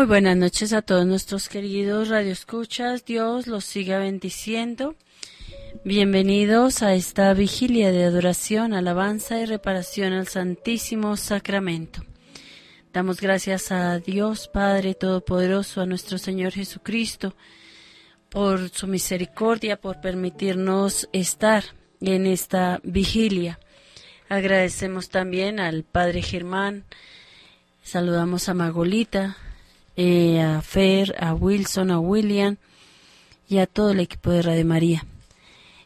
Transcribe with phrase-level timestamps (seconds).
[0.00, 3.04] Muy buenas noches a todos nuestros queridos radioescuchas.
[3.04, 4.94] Dios los siga bendiciendo.
[5.84, 12.02] Bienvenidos a esta vigilia de adoración, alabanza y reparación al Santísimo Sacramento.
[12.94, 17.34] Damos gracias a Dios Padre Todopoderoso, a nuestro Señor Jesucristo,
[18.30, 21.62] por su misericordia, por permitirnos estar
[22.00, 23.60] en esta vigilia.
[24.30, 26.86] Agradecemos también al Padre Germán,
[27.82, 29.36] saludamos a Magolita,
[30.02, 32.56] eh, a Fer, a Wilson, a William
[33.50, 35.04] y a todo el equipo de Radio María.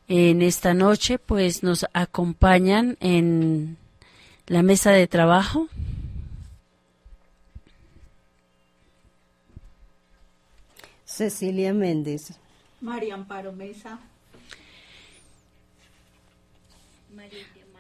[0.07, 3.77] En esta noche pues nos acompañan en
[4.47, 5.67] la mesa de trabajo.
[11.05, 12.35] Cecilia Méndez.
[12.81, 13.99] María Amparo Mesa.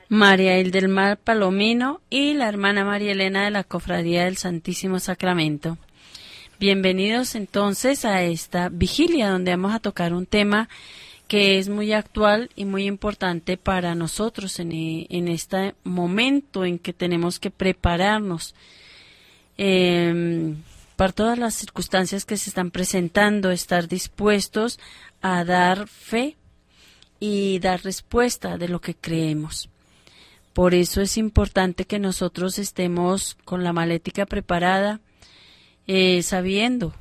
[0.08, 4.98] María El del Mar Palomino y la hermana María Elena de la Cofradía del Santísimo
[4.98, 5.78] Sacramento.
[6.60, 10.68] Bienvenidos entonces a esta vigilia donde vamos a tocar un tema
[11.26, 16.92] que es muy actual y muy importante para nosotros en, en este momento en que
[16.92, 18.54] tenemos que prepararnos
[19.58, 20.54] eh,
[20.94, 24.78] para todas las circunstancias que se están presentando, estar dispuestos
[25.22, 26.36] a dar fe
[27.18, 29.70] y dar respuesta de lo que creemos.
[30.52, 35.00] Por eso es importante que nosotros estemos con la malética preparada,
[35.86, 36.94] eh, sabiendo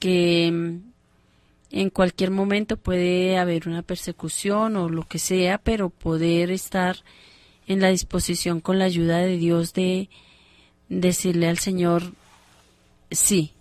[0.00, 0.94] que mm,
[1.70, 6.98] en cualquier momento puede haber una persecución o lo que sea, pero poder estar
[7.66, 10.08] en la disposición con la ayuda de Dios de
[10.88, 12.12] decirle al Señor,
[13.10, 13.52] sí,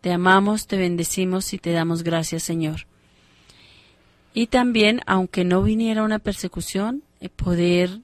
[0.00, 2.86] te amamos, te bendecimos y te damos gracias, Señor.
[4.32, 8.00] Y también, aunque no viniera una persecución, eh, poder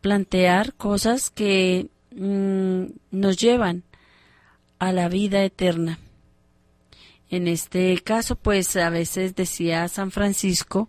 [0.00, 3.82] plantear cosas que mm, nos llevan
[4.78, 5.98] a la vida eterna.
[7.30, 10.88] En este caso, pues a veces decía San Francisco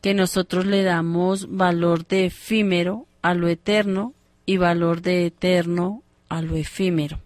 [0.00, 4.14] que nosotros le damos valor de efímero a lo eterno
[4.46, 7.20] y valor de eterno a lo efímero.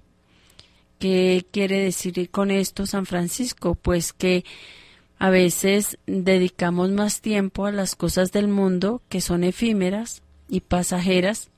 [0.98, 3.74] ¿Qué quiere decir con esto San Francisco?
[3.74, 4.44] Pues que
[5.18, 11.51] a veces dedicamos más tiempo a las cosas del mundo que son efímeras y pasajeras.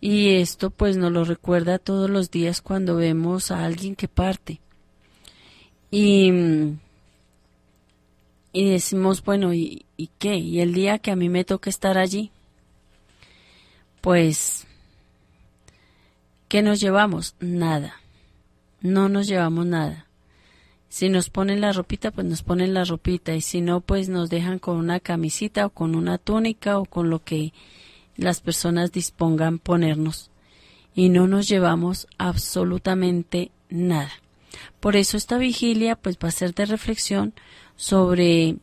[0.00, 4.60] Y esto pues nos lo recuerda todos los días cuando vemos a alguien que parte.
[5.90, 6.32] Y,
[8.52, 10.36] y decimos, bueno, ¿y, ¿y qué?
[10.36, 12.30] ¿Y el día que a mí me toca estar allí?
[14.00, 14.66] Pues,
[16.48, 17.34] ¿qué nos llevamos?
[17.40, 17.96] Nada.
[18.80, 20.06] No nos llevamos nada.
[20.88, 24.30] Si nos ponen la ropita, pues nos ponen la ropita y si no, pues nos
[24.30, 27.52] dejan con una camisita o con una túnica o con lo que
[28.20, 30.30] las personas dispongan ponernos
[30.94, 34.10] y no nos llevamos absolutamente nada.
[34.80, 37.32] Por eso esta vigilia pues va a ser de reflexión
[37.76, 38.56] sobre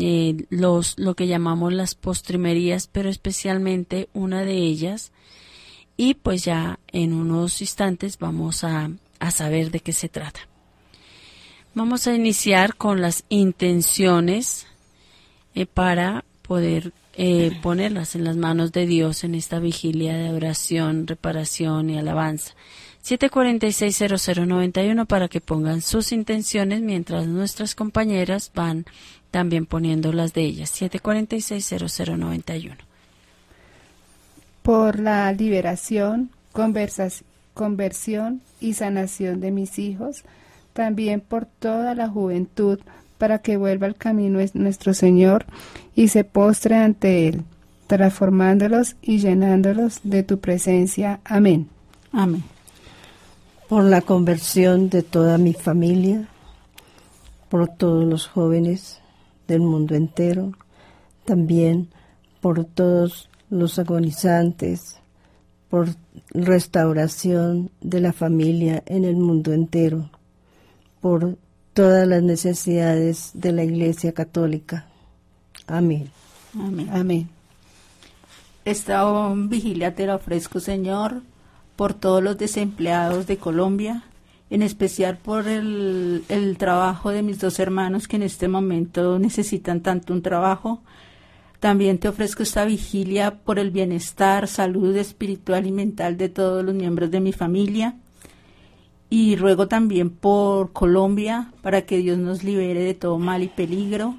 [0.00, 5.12] eh, los lo que llamamos las postrimerías, pero especialmente una de ellas
[5.96, 8.90] y pues ya en unos instantes vamos a,
[9.20, 10.40] a saber de qué se trata.
[11.74, 14.66] Vamos a iniciar con las intenciones
[15.54, 21.08] eh, para poder eh, ponerlas en las manos de Dios en esta vigilia de oración,
[21.08, 22.54] reparación y alabanza.
[23.04, 28.86] 746-0091 para que pongan sus intenciones mientras nuestras compañeras van
[29.32, 30.70] también poniendo las de ellas.
[30.80, 32.76] 746-0091.
[34.62, 36.30] Por la liberación,
[37.52, 40.22] conversión y sanación de mis hijos,
[40.72, 42.78] también por toda la juventud,
[43.18, 45.44] para que vuelva al camino nuestro Señor
[45.94, 47.44] y se postre ante Él,
[47.86, 51.20] transformándolos y llenándolos de tu presencia.
[51.24, 51.68] Amén.
[52.12, 52.42] Amén.
[53.68, 56.28] Por la conversión de toda mi familia,
[57.50, 59.00] por todos los jóvenes
[59.46, 60.52] del mundo entero,
[61.24, 61.88] también
[62.40, 65.00] por todos los agonizantes,
[65.68, 65.88] por
[66.30, 70.08] restauración de la familia en el mundo entero
[71.00, 71.36] por
[71.78, 74.86] todas las necesidades de la Iglesia Católica.
[75.68, 76.10] Amén.
[76.58, 76.88] Amén.
[76.90, 77.28] Amén.
[78.64, 81.22] Esta vigilia te la ofrezco, Señor,
[81.76, 84.02] por todos los desempleados de Colombia,
[84.50, 89.80] en especial por el, el, trabajo de mis dos hermanos que en este momento necesitan
[89.80, 90.82] tanto un trabajo.
[91.60, 96.74] También te ofrezco esta vigilia por el bienestar, salud espiritual y mental de todos los
[96.74, 97.94] miembros de mi familia
[99.10, 104.16] y ruego también por Colombia para que Dios nos libere de todo mal y peligro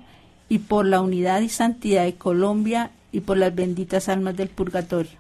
[0.48, 5.12] y por la unidad y santidad de Colombia y por las benditas almas del purgatorio.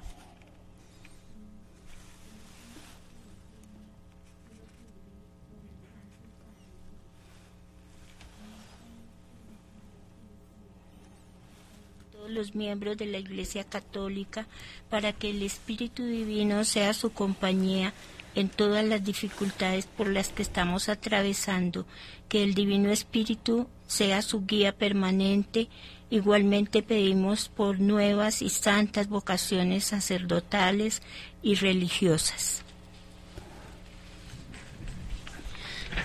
[12.12, 14.48] Todos los miembros de la Iglesia Católica
[14.90, 17.94] para que el Espíritu Divino sea su compañía
[18.36, 21.86] en todas las dificultades por las que estamos atravesando,
[22.28, 25.68] que el Divino Espíritu sea su guía permanente.
[26.10, 31.02] Igualmente pedimos por nuevas y santas vocaciones sacerdotales
[31.42, 32.64] y religiosas.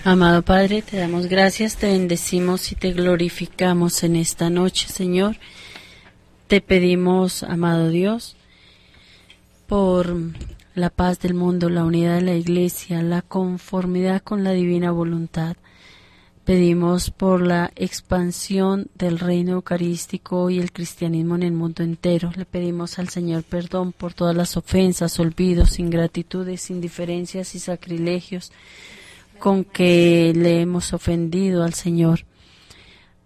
[0.04, 5.36] Amado Padre, te damos gracias, te bendecimos y te glorificamos en esta noche, Señor.
[6.46, 8.36] Te pedimos, amado Dios,
[9.66, 10.14] por
[10.74, 15.56] la paz del mundo, la unidad de la Iglesia, la conformidad con la divina voluntad.
[16.44, 22.32] Pedimos por la expansión del reino eucarístico y el cristianismo en el mundo entero.
[22.36, 28.52] Le pedimos al Señor perdón por todas las ofensas, olvidos, ingratitudes, indiferencias y sacrilegios
[29.38, 32.26] con que le hemos ofendido al Señor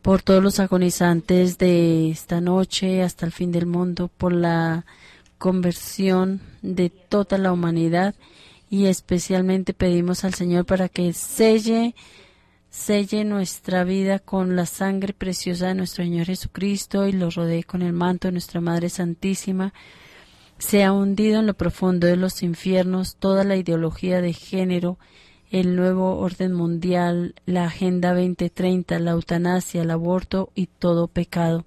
[0.03, 4.87] por todos los agonizantes de esta noche hasta el fin del mundo, por la
[5.39, 8.15] conversión de toda la humanidad
[8.69, 11.95] y especialmente pedimos al Señor para que selle
[12.71, 17.83] selle nuestra vida con la sangre preciosa de nuestro Señor Jesucristo y lo rodee con
[17.83, 19.73] el manto de nuestra Madre Santísima.
[20.59, 24.99] Sea hundido en lo profundo de los infiernos toda la ideología de género
[25.51, 31.65] el nuevo orden mundial, la Agenda 2030, la eutanasia, el aborto y todo pecado.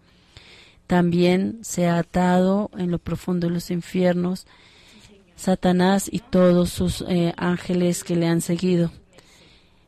[0.91, 4.45] También se ha atado en lo profundo de los infiernos
[5.38, 8.91] Satanás y todos sus eh, ángeles que le han seguido,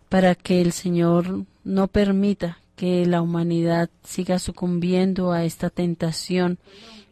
[0.07, 6.57] para que el Señor no permita que la humanidad siga sucumbiendo a esta tentación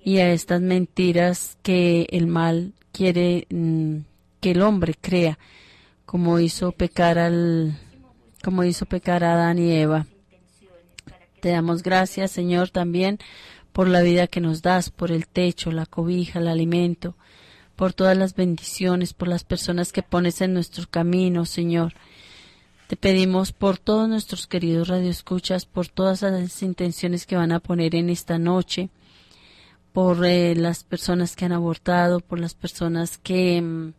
[0.06, 3.98] y a estas mentiras que el mal quiere mm,
[4.40, 5.38] que el hombre crea
[6.06, 7.78] como hizo pecar al
[8.42, 10.08] como hizo pecar a Adán y Eva.
[11.42, 13.20] Te damos gracias, Señor, también
[13.74, 17.16] por la vida que nos das, por el techo, la cobija, el alimento,
[17.76, 21.94] por todas las bendiciones, por las personas que pones en nuestro camino, Señor.
[22.88, 27.96] Te pedimos por todos nuestros queridos radioescuchas, por todas las intenciones que van a poner
[27.96, 28.90] en esta noche,
[29.94, 33.94] por eh, las personas que han abortado, por las personas que mm,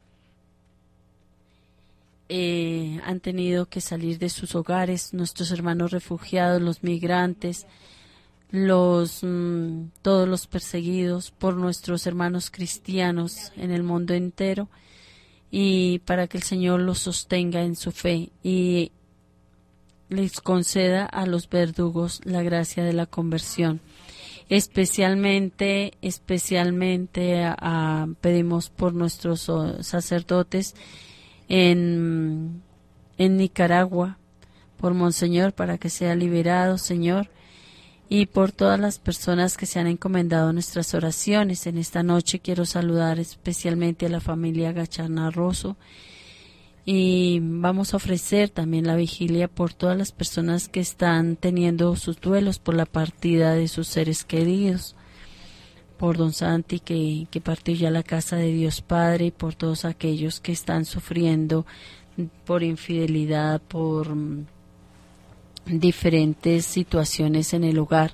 [2.29, 7.67] eh, han tenido que salir de sus hogares, nuestros hermanos refugiados, los migrantes,
[8.53, 14.69] los mm, todos los perseguidos por nuestros hermanos cristianos en el mundo entero
[15.51, 18.93] y para que el Señor los sostenga en su fe y
[20.11, 23.81] les conceda a los verdugos la gracia de la conversión.
[24.51, 27.51] Especialmente, especialmente
[28.21, 30.75] pedimos por nuestros oh, sacerdotes
[31.49, 32.63] en,
[33.17, 34.19] en Nicaragua
[34.77, 37.31] por Monseñor para que sea liberado, Señor,
[38.15, 41.67] y por todas las personas que se han encomendado nuestras oraciones.
[41.67, 45.79] En esta noche quiero saludar especialmente a la familia Gacharna Rosso
[46.85, 52.21] y vamos a ofrecer también la vigilia por todas las personas que están teniendo sus
[52.21, 54.95] duelos por la partida de sus seres queridos
[55.97, 59.55] por don Santi que, que partió ya a la casa de Dios Padre y por
[59.55, 61.65] todos aquellos que están sufriendo
[62.45, 64.15] por infidelidad, por
[65.67, 68.13] diferentes situaciones en el hogar,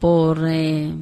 [0.00, 0.92] por eh,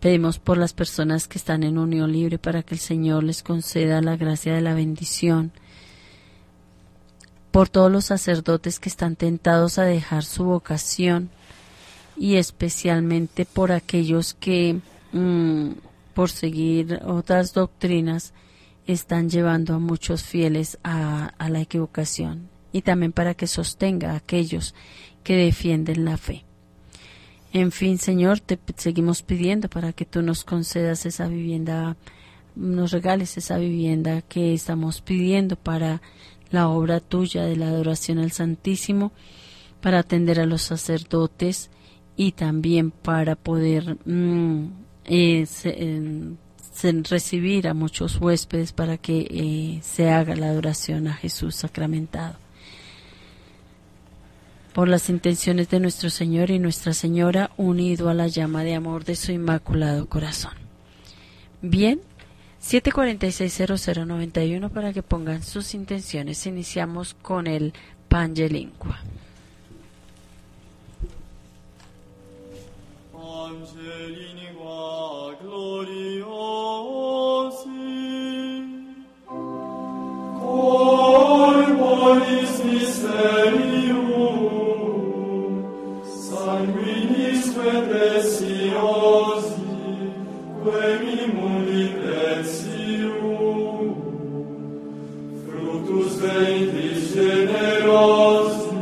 [0.00, 4.02] pedimos por las personas que están en unión libre para que el Señor les conceda
[4.02, 5.52] la gracia de la bendición,
[7.50, 11.30] por todos los sacerdotes que están tentados a dejar su vocación,
[12.16, 14.80] y especialmente por aquellos que
[15.12, 15.70] mm,
[16.14, 18.32] por seguir otras doctrinas
[18.86, 24.16] están llevando a muchos fieles a, a la equivocación y también para que sostenga a
[24.16, 24.74] aquellos
[25.22, 26.44] que defienden la fe.
[27.52, 31.96] En fin, Señor, te seguimos pidiendo para que tú nos concedas esa vivienda,
[32.56, 36.00] nos regales esa vivienda que estamos pidiendo para
[36.50, 39.12] la obra tuya de la adoración al Santísimo,
[39.82, 41.70] para atender a los sacerdotes,
[42.16, 44.66] y también para poder mm,
[45.04, 45.46] eh,
[47.08, 52.41] recibir a muchos huéspedes para que eh, se haga la adoración a Jesús sacramentado.
[54.74, 59.04] Por las intenciones de nuestro Señor y Nuestra Señora, unido a la llama de amor
[59.04, 60.54] de su Inmaculado Corazón.
[61.60, 62.00] Bien,
[62.62, 66.46] 7460091 para que pongan sus intenciones.
[66.46, 67.74] Iniciamos con el
[68.08, 69.00] Pangelingua.
[73.14, 74.48] angelini
[75.40, 76.02] gloriosi
[86.52, 88.50] sanguinis preciosi,
[90.62, 93.16] quemimum lipetium,
[95.44, 98.80] fructus ventris generosi,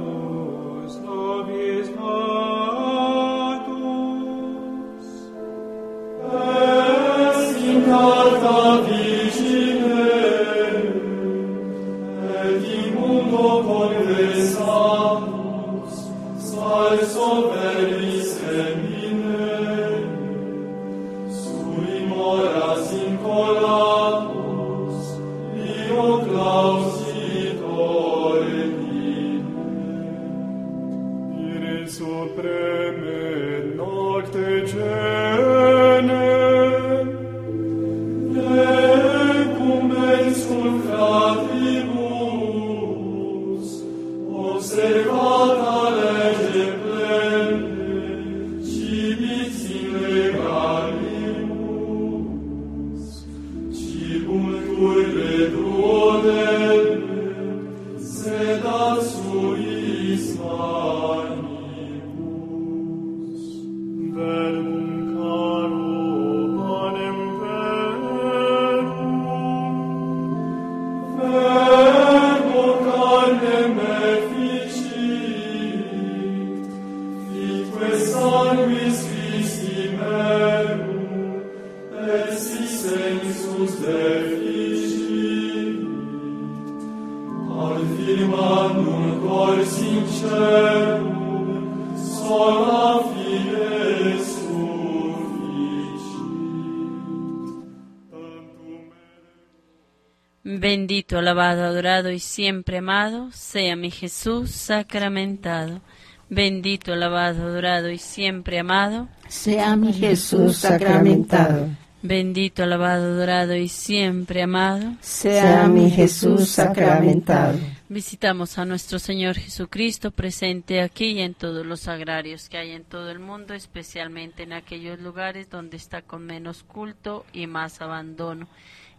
[100.44, 105.82] Bendito, alabado, adorado y siempre amado sea mi Jesús sacramentado.
[106.30, 109.10] Bendito, alabado, adorado y siempre amado.
[109.28, 111.70] Sea mi Jesús sacramentado.
[112.04, 114.94] Bendito, alabado, adorado y siempre amado.
[115.02, 117.58] Sea mi Jesús sacramentado.
[117.90, 122.84] Visitamos a nuestro Señor Jesucristo presente aquí y en todos los agrarios que hay en
[122.84, 128.48] todo el mundo, especialmente en aquellos lugares donde está con menos culto y más abandono,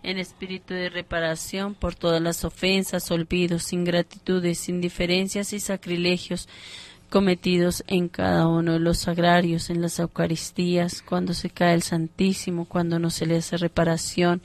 [0.03, 6.49] en espíritu de reparación por todas las ofensas, olvidos, ingratitudes, indiferencias y sacrilegios
[7.11, 12.65] cometidos en cada uno de los agrarios, en las Eucaristías, cuando se cae el Santísimo,
[12.65, 14.41] cuando no se le hace reparación,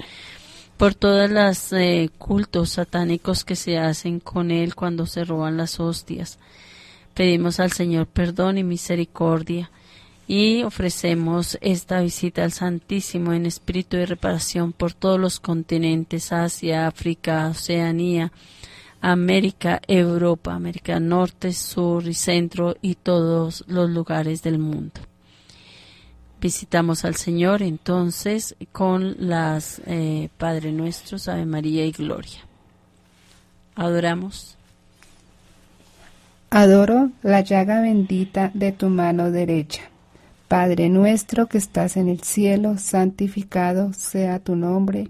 [0.76, 5.80] por todos los eh, cultos satánicos que se hacen con él cuando se roban las
[5.80, 6.38] hostias.
[7.14, 9.72] Pedimos al Señor perdón y misericordia
[10.28, 16.88] y ofrecemos esta visita al Santísimo en espíritu de reparación por todos los continentes, Asia,
[16.88, 18.32] África, Oceanía,
[19.02, 25.02] América, Europa, América Norte, Sur y Centro y todos los lugares del mundo.
[26.42, 32.40] Visitamos al Señor entonces con las eh, Padre Nuestros, Ave María y Gloria.
[33.76, 34.56] Adoramos.
[36.50, 39.82] Adoro la llaga bendita de tu mano derecha.
[40.48, 45.10] Padre nuestro que estás en el cielo, santificado sea tu nombre.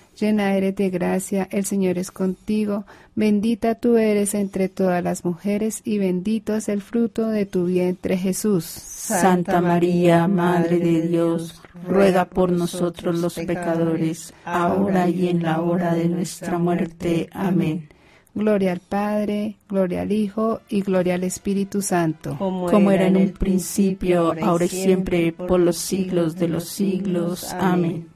[0.21, 5.81] llena eres de gracia, el Señor es contigo, bendita tú eres entre todas las mujeres
[5.83, 8.65] y bendito es el fruto de tu vientre Jesús.
[8.65, 15.95] Santa María, Madre de Dios, ruega por nosotros los pecadores, ahora y en la hora
[15.95, 17.27] de nuestra muerte.
[17.33, 17.89] Amén.
[18.33, 22.37] Gloria al Padre, gloria al Hijo y gloria al Espíritu Santo.
[22.37, 27.51] Como era en un principio, ahora y siempre, por los siglos de los siglos.
[27.51, 28.07] Amén.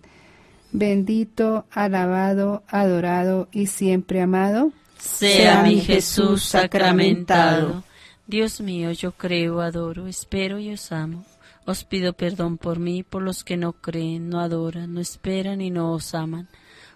[0.77, 4.73] Bendito, alabado, adorado y siempre amado.
[4.99, 7.85] Sea mi Jesús sacramentado.
[8.27, 11.23] Dios mío, yo creo, adoro, espero y os amo.
[11.65, 15.71] Os pido perdón por mí, por los que no creen, no adoran, no esperan y
[15.71, 16.49] no os aman.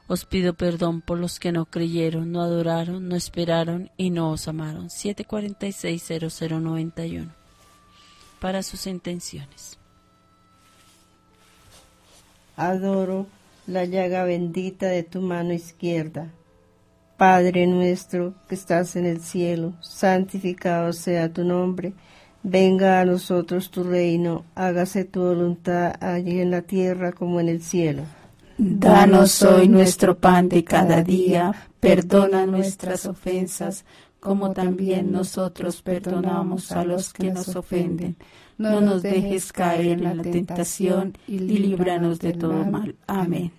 [0.08, 4.50] Os pido perdón por los que no creyeron, no adoraron, no esperaron y no os
[4.50, 4.90] amaron.
[4.90, 7.30] 746-0091.
[8.42, 9.78] Para sus intenciones.
[12.58, 13.39] Adoro
[13.70, 16.34] la llaga bendita de tu mano izquierda.
[17.18, 21.94] Padre nuestro que estás en el cielo, santificado sea tu nombre.
[22.42, 27.62] Venga a nosotros tu reino, hágase tu voluntad allí en la tierra como en el
[27.62, 28.04] cielo.
[28.58, 33.86] Danos hoy nuestro pan de cada día, perdona nuestras ofensas,
[34.20, 38.16] como también nosotros perdonamos a los que nos ofenden.
[38.58, 42.96] No nos dejes caer en la tentación y líbranos de todo mal.
[43.08, 43.59] Amén.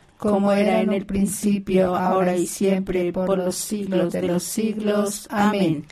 [0.21, 5.27] como era en el principio, ahora y siempre, por los siglos de los siglos.
[5.31, 5.87] Amén.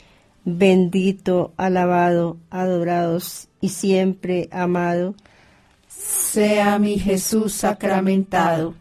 [0.46, 3.18] Bendito, alabado, adorado
[3.60, 5.16] y siempre amado,
[5.88, 8.76] sea mi Jesús sacramentado.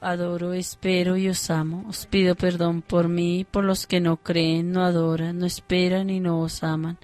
[0.00, 1.86] adoro, espero y os amo.
[1.88, 6.20] Os pido perdón por mí, por los que no creen, no adoran, no esperan y
[6.20, 6.98] no os aman.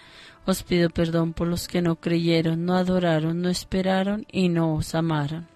[0.46, 4.94] Os pido perdón por los que no creyeron, no adoraron, no esperaron y no os
[4.94, 5.46] amaron.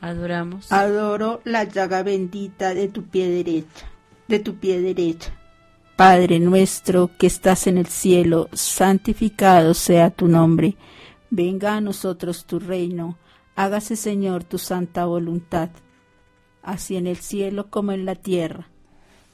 [0.00, 0.70] Adoramos.
[0.72, 3.86] Adoro la llaga bendita de tu pie derecha,
[4.28, 5.32] de tu pie derecha.
[5.96, 10.76] Padre nuestro que estás en el cielo, santificado sea tu nombre.
[11.30, 13.18] Venga a nosotros tu reino
[13.58, 15.70] Hágase, Señor, tu santa voluntad,
[16.62, 18.68] así en el cielo como en la tierra.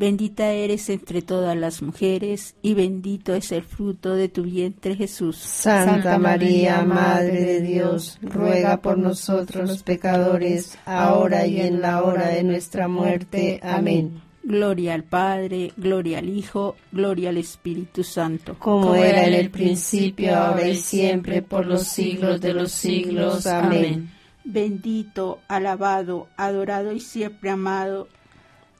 [0.00, 5.36] Bendita eres entre todas las mujeres, y bendito es el fruto de tu vientre Jesús.
[5.36, 12.28] Santa María, Madre de Dios, ruega por nosotros los pecadores, ahora y en la hora
[12.28, 13.60] de nuestra muerte.
[13.62, 14.22] Amén.
[14.42, 18.56] Gloria al Padre, gloria al Hijo, gloria al Espíritu Santo.
[18.58, 23.46] Como era en el principio, ahora y siempre, por los siglos de los siglos.
[23.46, 24.10] Amén.
[24.44, 28.08] Bendito, alabado, adorado y siempre amado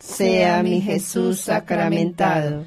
[0.01, 2.65] sea mi Jesús sacramentado.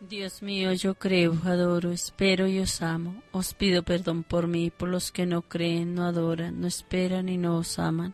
[0.00, 3.22] Dios mío, yo creo, adoro, espero y os amo.
[3.32, 7.38] Os pido perdón por mí, por los que no creen, no adoran, no esperan y
[7.38, 8.12] no os aman.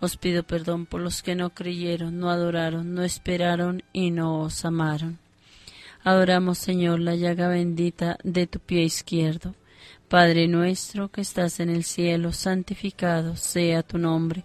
[0.00, 4.64] Os pido perdón por los que no creyeron, no adoraron, no esperaron y no os
[4.64, 5.18] amaron.
[6.04, 9.54] Adoramos, Señor, la llaga bendita de tu pie izquierdo.
[10.08, 14.44] Padre nuestro que estás en el cielo, santificado sea tu nombre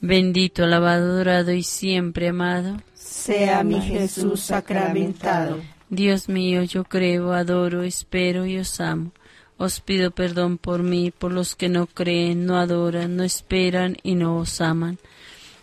[0.00, 2.76] Bendito, alabado, adorado y siempre amado
[3.10, 5.60] sea mi Jesús sacramentado.
[5.88, 9.12] Dios mío, yo creo, adoro, espero y os amo.
[9.56, 14.14] Os pido perdón por mí, por los que no creen, no adoran, no esperan y
[14.14, 14.98] no os aman.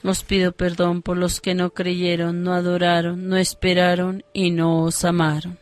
[0.03, 5.05] Os pido perdón por los que no creyeron, no adoraron, no esperaron y no os
[5.05, 5.57] amaron.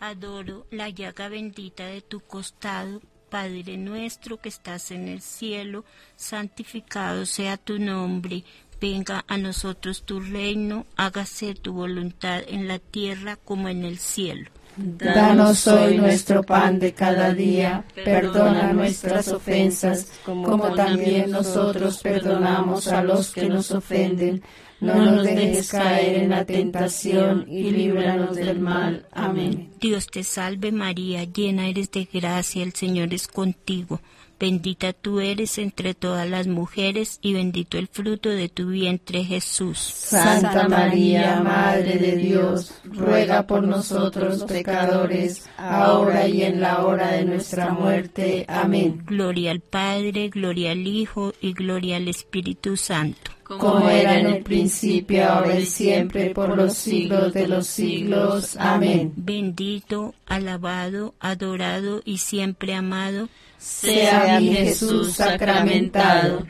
[0.00, 5.84] Adoro la llaga bendita de tu costado Padre nuestro que estás en el cielo,
[6.16, 8.44] santificado sea tu nombre,
[8.80, 14.50] venga a nosotros tu reino, hágase tu voluntad en la tierra como en el cielo.
[14.76, 23.02] Danos hoy nuestro pan de cada día, perdona nuestras ofensas, como también nosotros perdonamos a
[23.02, 24.42] los que nos ofenden.
[24.80, 29.06] No nos dejes caer en la tentación y líbranos del mal.
[29.10, 29.70] Amén.
[29.80, 34.00] Dios te salve María, llena eres de gracia, el Señor es contigo.
[34.38, 39.78] Bendita tú eres entre todas las mujeres y bendito el fruto de tu vientre Jesús.
[39.78, 47.24] Santa María, Madre de Dios, ruega por nosotros pecadores, ahora y en la hora de
[47.24, 48.44] nuestra muerte.
[48.46, 49.02] Amén.
[49.06, 53.30] Gloria al Padre, gloria al Hijo y gloria al Espíritu Santo.
[53.42, 58.56] Como era en el principio, ahora y siempre, por los siglos de los siglos.
[58.58, 59.12] Amén.
[59.16, 66.46] Bendito, alabado, adorado y siempre amado sea mi Jesús sacramentado.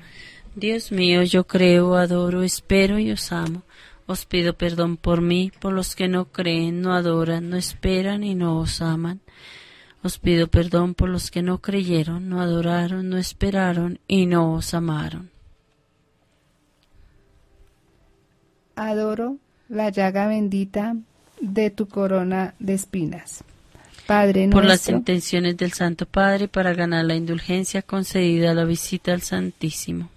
[0.54, 3.62] Dios mío, yo creo, adoro, espero y os amo.
[4.06, 8.34] Os pido perdón por mí, por los que no creen, no adoran, no esperan y
[8.34, 9.20] no os aman.
[10.02, 14.72] Os pido perdón por los que no creyeron, no adoraron, no esperaron y no os
[14.74, 15.30] amaron.
[18.76, 19.38] Adoro
[19.68, 20.96] la llaga bendita
[21.40, 23.42] de tu corona de espinas.
[24.06, 29.12] Padre por las intenciones del Santo Padre para ganar la indulgencia concedida a la visita
[29.12, 30.08] al Santísimo.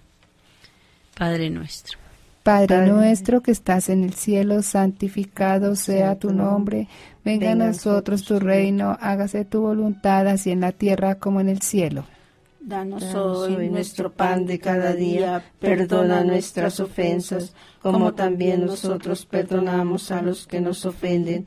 [1.16, 1.98] Padre nuestro.
[2.42, 6.88] Padre nuestro que estás en el cielo, santificado sea tu nombre,
[7.22, 11.60] venga a nosotros tu reino, hágase tu voluntad así en la tierra como en el
[11.60, 12.06] cielo.
[12.60, 20.10] Danos Danos hoy nuestro pan de cada día, perdona nuestras ofensas, como también nosotros perdonamos
[20.10, 21.46] a los que nos ofenden,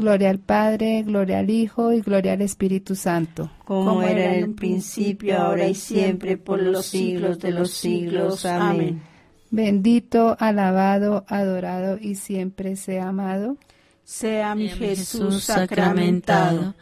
[0.00, 3.50] Gloria al Padre, gloria al Hijo y gloria al Espíritu Santo.
[3.66, 8.46] Como era en el principio, ahora y siempre, por los siglos de los siglos.
[8.46, 9.02] Amén.
[9.50, 13.58] Bendito, alabado, adorado y siempre sea amado.
[14.02, 16.74] Sea mi Sea mi Jesús sacramentado.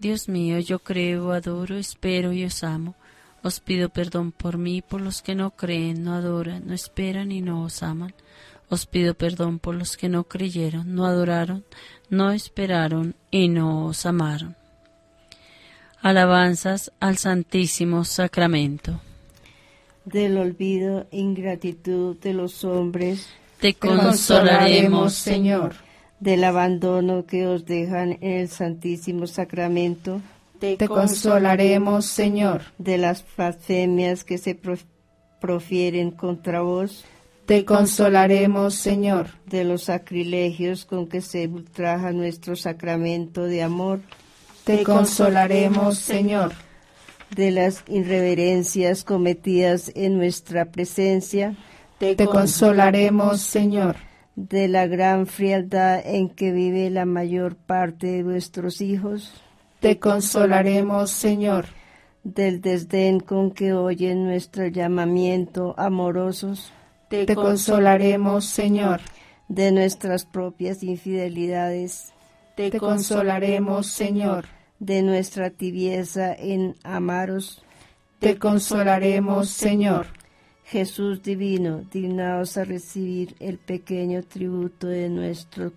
[0.00, 2.96] Dios mío, yo creo, adoro, espero y os amo.
[3.44, 7.40] Os pido perdón por mí, por los que no creen, no adoran, no esperan y
[7.40, 8.12] no os aman.
[8.70, 11.64] Os pido perdón por los que no creyeron, no adoraron,
[12.10, 14.56] no esperaron y no os amaron.
[16.00, 19.00] Alabanzas al Santísimo Sacramento.
[20.04, 23.26] Del olvido, ingratitud de los hombres,
[23.60, 25.76] Te Te consolaremos, Señor.
[26.20, 30.20] del abandono que os dejan en el Santísimo Sacramento,
[30.58, 32.62] Te consolaremos, Señor.
[32.78, 34.84] de las blasfemias que se prof-
[35.40, 37.04] profieren contra vos,
[37.46, 39.26] Te consolaremos, Señor.
[39.46, 44.00] de los sacrilegios con que se ultraja nuestro sacramento de amor,
[44.64, 46.52] Te consolaremos, Señor.
[47.36, 51.54] de las irreverencias cometidas en nuestra presencia,
[51.98, 53.96] Te consolaremos, Señor.
[54.36, 59.32] de la gran frialdad en que vive la mayor parte de vuestros hijos,
[59.80, 61.66] Te consolaremos, Señor.
[62.24, 66.72] del desdén con que oyen nuestro llamamiento amorosos,
[67.08, 69.00] Te consolaremos, Señor.
[69.48, 72.12] de nuestras propias infidelidades,
[72.56, 74.46] Te consolaremos, Señor.
[74.78, 77.62] de nuestra tibieza en amaros.
[78.20, 80.06] Te consolaremos, Señor.
[80.64, 85.72] Jesús divino, dignaos a recibir el pequeño tributo de, nuestro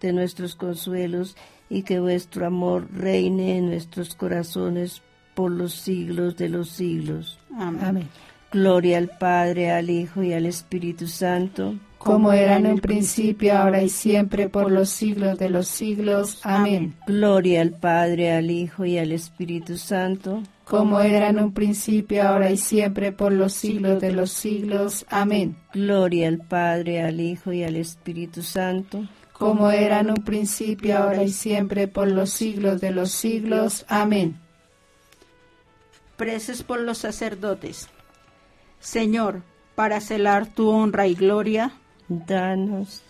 [0.00, 1.36] de nuestros consuelos
[1.68, 5.02] y que vuestro amor reine en nuestros corazones
[5.34, 7.40] por los siglos de los siglos.
[7.58, 7.84] Amén.
[7.84, 8.08] Amén.
[8.54, 13.82] Gloria al Padre, al Hijo y al Espíritu Santo, Como era en un principio, ahora
[13.82, 16.38] y siempre, por los siglos de los siglos.
[16.44, 16.94] Amén.
[17.04, 22.48] Gloria al Padre, al Hijo y al Espíritu Santo, Como era en un principio, ahora
[22.52, 25.04] y siempre, por los siglos de los siglos.
[25.08, 25.56] Amén.
[25.72, 31.24] Gloria al Padre, al Hijo y al Espíritu Santo, Como era en un principio, ahora
[31.24, 33.84] y siempre, por los siglos de los siglos.
[33.88, 34.36] Amén.
[36.16, 37.88] Preces por los sacerdotes.
[38.84, 39.42] Señor,
[39.74, 41.72] para celar tu honra y gloria.
[42.06, 43.00] danos,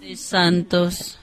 [0.00, 1.18] de santos.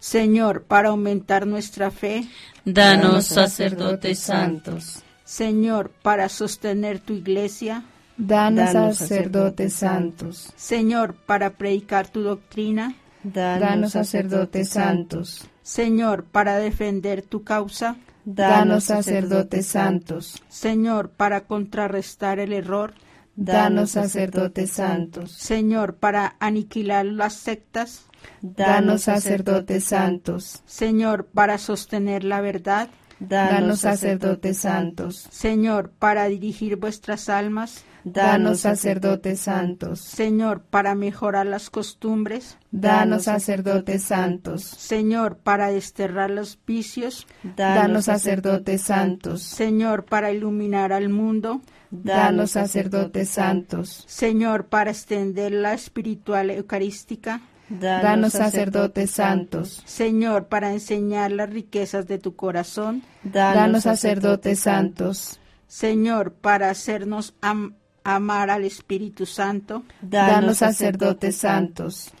[0.00, 2.26] Señor, para aumentar nuestra fe.
[2.64, 5.02] Danos sacerdotes santos.
[5.24, 7.84] Señor, para sostener tu iglesia.
[8.16, 10.52] Danos, Danos, sacerdotes santos.
[10.56, 12.94] Señor, para predicar tu doctrina.
[13.22, 15.46] danos, sacerdotes santos.
[15.62, 17.96] Señor, para defender tu causa.
[18.24, 20.42] Danos, sacerdotes santos.
[20.48, 22.94] Señor, para contrarrestar el error.
[23.36, 25.30] Danos, sacerdotes santos.
[25.30, 28.06] Señor, para aniquilar las sectas.
[28.40, 30.62] Danos, sacerdotes santos.
[30.64, 32.88] Señor, para sostener la verdad.
[33.18, 35.26] Danos sacerdotes santos.
[35.30, 37.84] Señor, para dirigir vuestras almas.
[38.04, 40.00] Danos sacerdotes santos.
[40.00, 42.58] Señor, para mejorar las costumbres.
[42.70, 44.62] Danos sacerdotes santos.
[44.64, 47.26] Señor, para desterrar los vicios.
[47.56, 49.42] Danos sacerdotes santos.
[49.42, 51.62] Señor, para iluminar al mundo.
[51.90, 54.04] Danos sacerdotes santos.
[54.06, 57.40] Señor, para extender la espiritual eucarística.
[57.68, 59.82] Danos sacerdotes santos.
[59.84, 63.02] Señor, para enseñar las riquezas de tu corazón.
[63.24, 65.40] Danos sacerdotes santos.
[65.66, 67.74] Señor, para hacernos am
[68.04, 69.82] amar al Espíritu Santo.
[70.00, 72.12] Danos sacerdotes santos.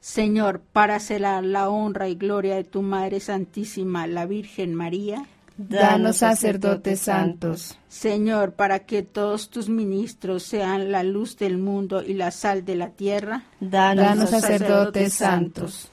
[0.00, 5.26] Señor, para celar la honra y gloria de tu Madre Santísima, la Virgen María.
[5.58, 7.76] Danos sacerdotes santos.
[7.88, 12.76] Señor, para que todos tus ministros sean la luz del mundo y la sal de
[12.76, 13.42] la tierra.
[13.58, 15.90] Danos sacerdotes santos.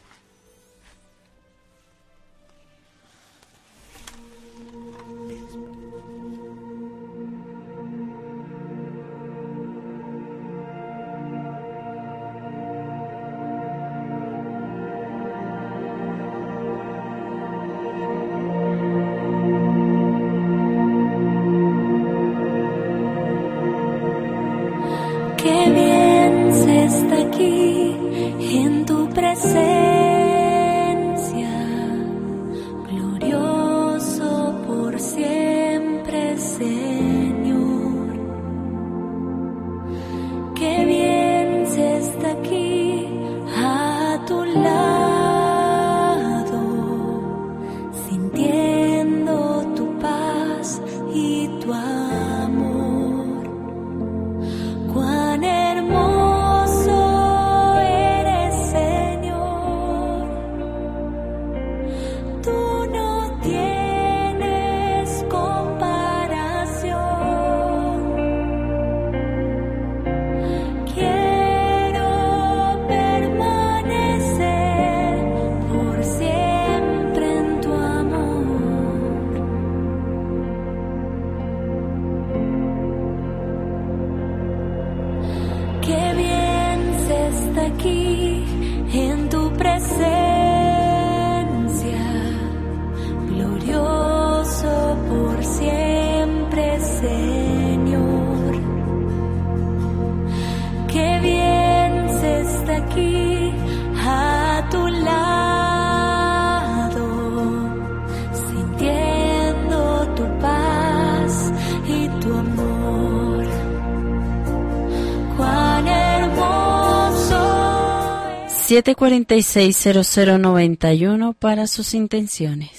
[118.83, 122.74] 746-0091 para sus intenciones.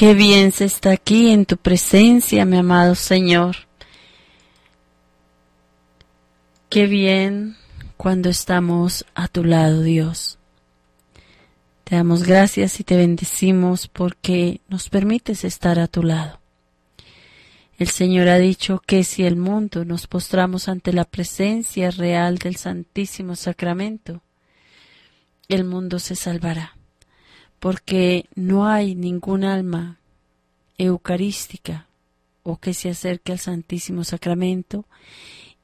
[0.00, 3.54] Qué bien se está aquí en tu presencia, mi amado Señor.
[6.70, 7.58] Qué bien
[7.98, 10.38] cuando estamos a tu lado, Dios.
[11.84, 16.40] Te damos gracias y te bendecimos porque nos permites estar a tu lado.
[17.76, 22.56] El Señor ha dicho que si el mundo nos postramos ante la presencia real del
[22.56, 24.22] Santísimo Sacramento,
[25.48, 26.79] el mundo se salvará
[27.60, 29.98] porque no hay ningún alma
[30.78, 31.86] eucarística
[32.42, 34.86] o que se acerque al Santísimo Sacramento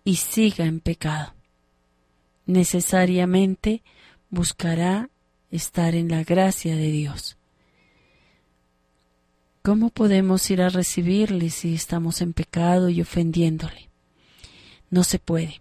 [0.04, 1.34] y siga en pecado.
[2.44, 3.82] Necesariamente
[4.30, 5.08] buscará
[5.50, 7.38] estar en la gracia de Dios.
[9.62, 13.88] ¿Cómo podemos ir a recibirle si estamos en pecado y ofendiéndole?
[14.90, 15.60] No se puede.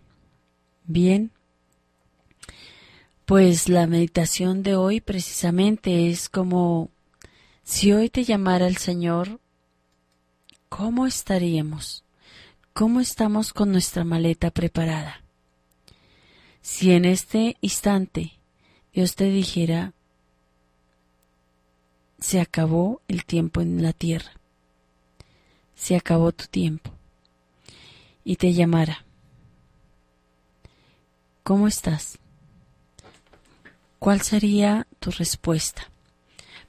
[0.86, 1.32] Bien,
[3.26, 6.92] pues la meditación de hoy precisamente es como
[7.64, 9.40] si hoy te llamara el Señor,
[10.70, 12.04] ¿cómo estaríamos?
[12.74, 15.24] ¿Cómo estamos con nuestra maleta preparada?
[16.62, 18.34] Si en este instante
[18.94, 19.94] Dios te dijera,
[22.20, 24.34] se acabó el tiempo en la tierra,
[25.74, 26.92] se acabó tu tiempo,
[28.24, 29.04] y te llamara,
[31.44, 32.20] ¿cómo estás?
[34.06, 35.90] ¿Cuál sería tu respuesta?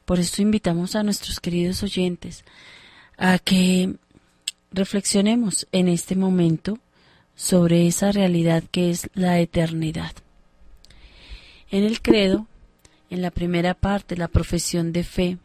[0.06, 2.46] Por eso invitamos a nuestros queridos oyentes
[3.18, 3.94] a que
[4.72, 6.78] reflexionemos en este momento
[7.34, 10.12] sobre esa realidad que es la eternidad.
[11.70, 12.46] En el credo,
[13.10, 15.36] en la primera parte, la profesión de fe,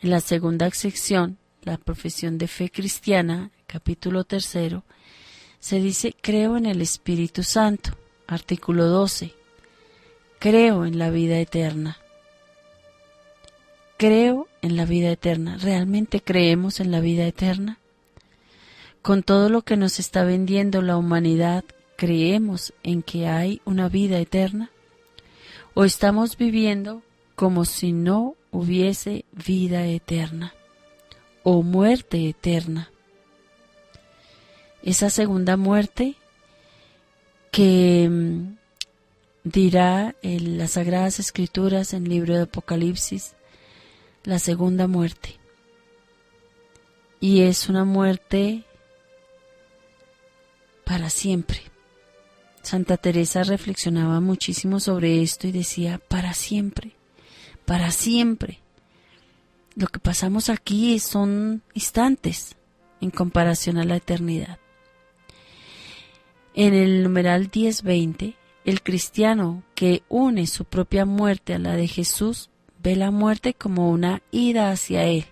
[0.00, 4.82] en la segunda sección, la profesión de fe cristiana, capítulo tercero,
[5.60, 7.90] se dice creo en el Espíritu Santo,
[8.26, 9.34] artículo 12,
[10.38, 11.98] creo en la vida eterna.
[13.96, 15.58] Creo en la vida eterna.
[15.60, 17.78] ¿Realmente creemos en la vida eterna?
[19.02, 21.64] Con todo lo que nos está vendiendo la humanidad,
[21.96, 24.70] ¿creemos en que hay una vida eterna?
[25.74, 27.02] ¿O estamos viviendo
[27.34, 30.54] como si no hubiese vida eterna
[31.42, 32.90] o muerte eterna?
[34.82, 36.14] Esa segunda muerte
[37.50, 38.58] que mm,
[39.48, 43.34] dirá en las Sagradas Escrituras en el libro de Apocalipsis,
[44.24, 45.36] la segunda muerte.
[47.20, 48.64] Y es una muerte
[50.84, 51.62] para siempre.
[52.62, 56.92] Santa Teresa reflexionaba muchísimo sobre esto y decía, para siempre,
[57.64, 58.58] para siempre.
[59.74, 62.56] Lo que pasamos aquí son instantes
[63.00, 64.58] en comparación a la eternidad.
[66.54, 68.36] En el numeral 1020
[68.68, 72.50] el cristiano que une su propia muerte a la de Jesús
[72.82, 75.24] ve la muerte como una ida hacia Él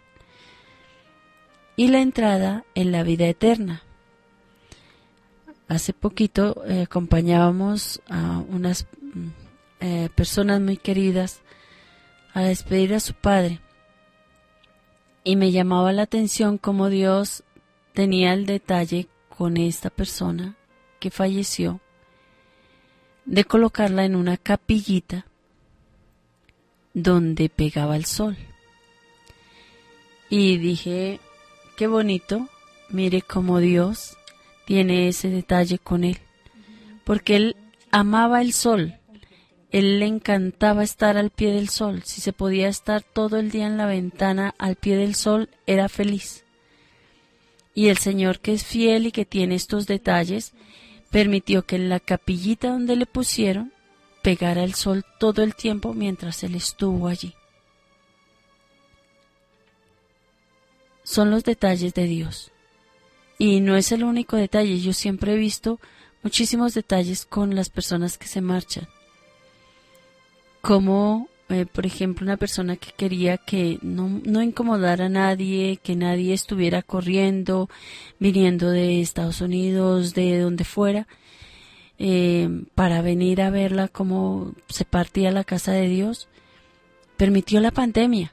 [1.77, 3.83] y la entrada en la vida eterna.
[5.69, 9.29] Hace poquito eh, acompañábamos a unas mm,
[9.81, 11.43] eh, personas muy queridas
[12.33, 13.61] a despedir a su padre
[15.25, 17.43] y me llamaba la atención cómo Dios
[17.93, 20.57] tenía el detalle con esta persona
[21.01, 21.81] que falleció
[23.27, 25.27] de colocarla en una capillita
[26.95, 28.37] donde pegaba el sol.
[30.31, 31.21] Y dije,
[31.77, 32.49] qué bonito,
[32.89, 34.17] mire cómo Dios
[34.67, 36.19] tiene ese detalle con él,
[37.05, 37.57] porque él
[37.91, 38.99] amaba el sol,
[39.71, 43.67] él le encantaba estar al pie del sol, si se podía estar todo el día
[43.67, 46.45] en la ventana al pie del sol, era feliz.
[47.75, 50.55] Y el Señor que es fiel y que tiene estos detalles,
[51.11, 53.73] permitió que en la capillita donde le pusieron
[54.23, 57.35] pegara el sol todo el tiempo mientras él estuvo allí.
[61.05, 62.51] Son los detalles de Dios.
[63.39, 65.79] Y no es el único detalle, yo siempre he visto
[66.23, 68.89] muchísimos detalles con las personas que se marchan.
[70.61, 75.95] Como eh, por ejemplo, una persona que quería que no, no incomodara a nadie, que
[75.95, 77.71] nadie estuviera corriendo,
[78.19, 81.07] viniendo de Estados Unidos, de donde fuera,
[81.99, 86.29] eh, para venir a verla como se partía la casa de Dios,
[87.17, 88.33] permitió la pandemia.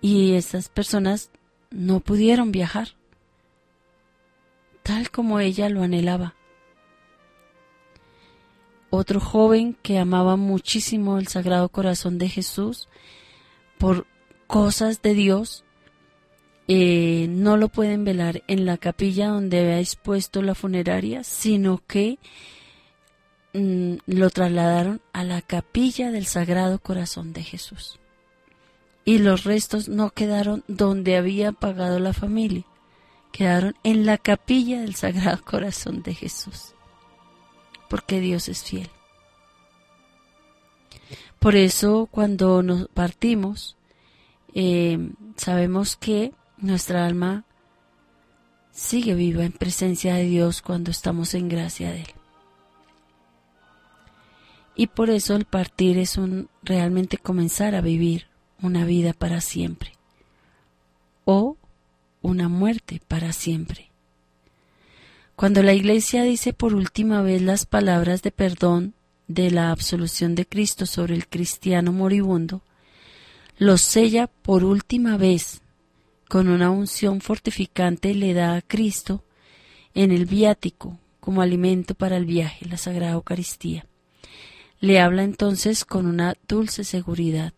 [0.00, 1.30] Y esas personas
[1.70, 2.88] no pudieron viajar,
[4.82, 6.37] tal como ella lo anhelaba
[8.90, 12.88] otro joven que amaba muchísimo el Sagrado Corazón de Jesús
[13.78, 14.06] por
[14.46, 15.64] cosas de Dios,
[16.66, 22.18] eh, no lo pueden velar en la capilla donde había expuesto la funeraria, sino que
[23.54, 27.98] mm, lo trasladaron a la capilla del Sagrado Corazón de Jesús.
[29.04, 32.64] y los restos no quedaron donde había pagado la familia,
[33.32, 36.74] quedaron en la capilla del Sagrado Corazón de Jesús,
[37.88, 38.88] porque Dios es fiel.
[41.38, 43.76] Por eso cuando nos partimos,
[44.54, 47.44] eh, sabemos que nuestra alma
[48.72, 52.14] sigue viva en presencia de Dios cuando estamos en gracia de Él.
[54.74, 58.28] Y por eso el partir es un realmente comenzar a vivir
[58.62, 59.92] una vida para siempre
[61.24, 61.56] o
[62.22, 63.87] una muerte para siempre.
[65.38, 68.94] Cuando la Iglesia dice por última vez las palabras de perdón
[69.28, 72.62] de la absolución de Cristo sobre el cristiano moribundo,
[73.56, 75.60] lo sella por última vez
[76.28, 79.22] con una unción fortificante le da a Cristo
[79.94, 83.86] en el viático como alimento para el viaje, la Sagrada Eucaristía.
[84.80, 87.52] Le habla entonces con una dulce seguridad.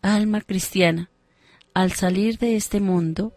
[0.00, 1.10] Alma cristiana,
[1.74, 3.34] al salir de este mundo,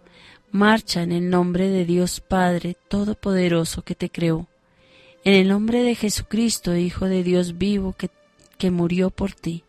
[0.52, 4.48] marcha en el nombre de Dios Padre Todopoderoso que te creó,
[5.24, 8.10] en el nombre de Jesucristo, Hijo de Dios vivo que,
[8.58, 9.64] que murió por ti,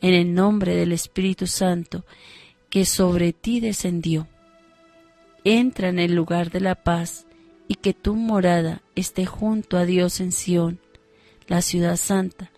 [0.00, 2.04] en el nombre del Espíritu Santo
[2.70, 4.26] que sobre ti descendió.
[5.44, 7.26] Entra en el lugar de la paz
[7.68, 10.80] y que tu morada esté junto a Dios en Sión
[11.50, 12.52] la ciudad santa,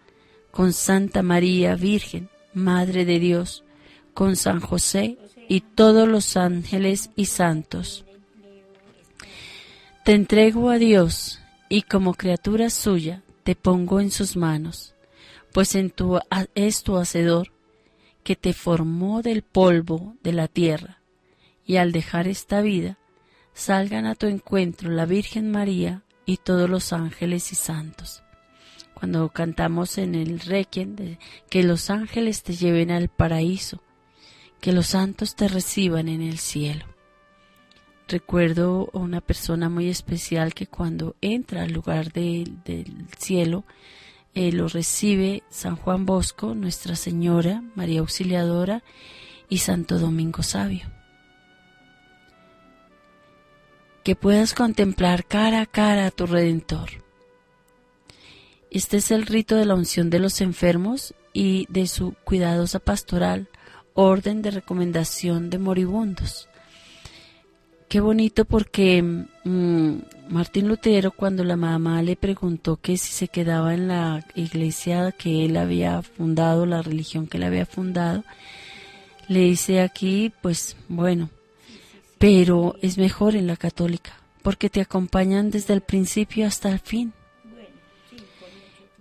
[0.51, 3.65] con Santa María Virgen, Madre de Dios,
[4.13, 5.17] con San José
[5.49, 8.05] y todos los ángeles y santos.
[10.05, 14.95] Te entrego a Dios y como criatura suya te pongo en sus manos,
[15.53, 16.19] pues en tu,
[16.55, 17.53] es tu hacedor
[18.25, 21.01] que te formó del polvo de la tierra,
[21.67, 22.99] y al dejar esta vida,
[23.53, 28.23] salgan a tu encuentro la Virgen María y todos los ángeles y santos
[29.03, 31.19] cuando cantamos en el Requiem,
[31.51, 33.83] que los ángeles te lleven al paraíso,
[34.63, 36.87] que los santos te reciban en el cielo.
[38.09, 42.57] Recuerdo a una persona muy especial que cuando entra al lugar del
[43.19, 43.65] cielo,
[44.35, 48.83] eh, lo recibe San Juan Bosco, Nuestra Señora, María Auxiliadora
[49.51, 50.91] y Santo Domingo Sabio.
[54.03, 57.03] Que puedas contemplar cara a cara a tu Redentor
[58.73, 63.51] este es el rito de la unción de los enfermos y de su cuidadosa pastoral,
[63.95, 66.49] orden de recomendación de moribundos.
[67.89, 69.97] Qué bonito porque mm,
[70.31, 75.45] Martín Lutero cuando la mamá le preguntó que si se quedaba en la iglesia que
[75.45, 78.25] él había fundado, la religión que él había fundado,
[79.29, 81.29] le dice aquí, pues bueno,
[82.19, 84.13] pero es mejor en la católica,
[84.43, 87.13] porque te acompañan desde el principio hasta el fin.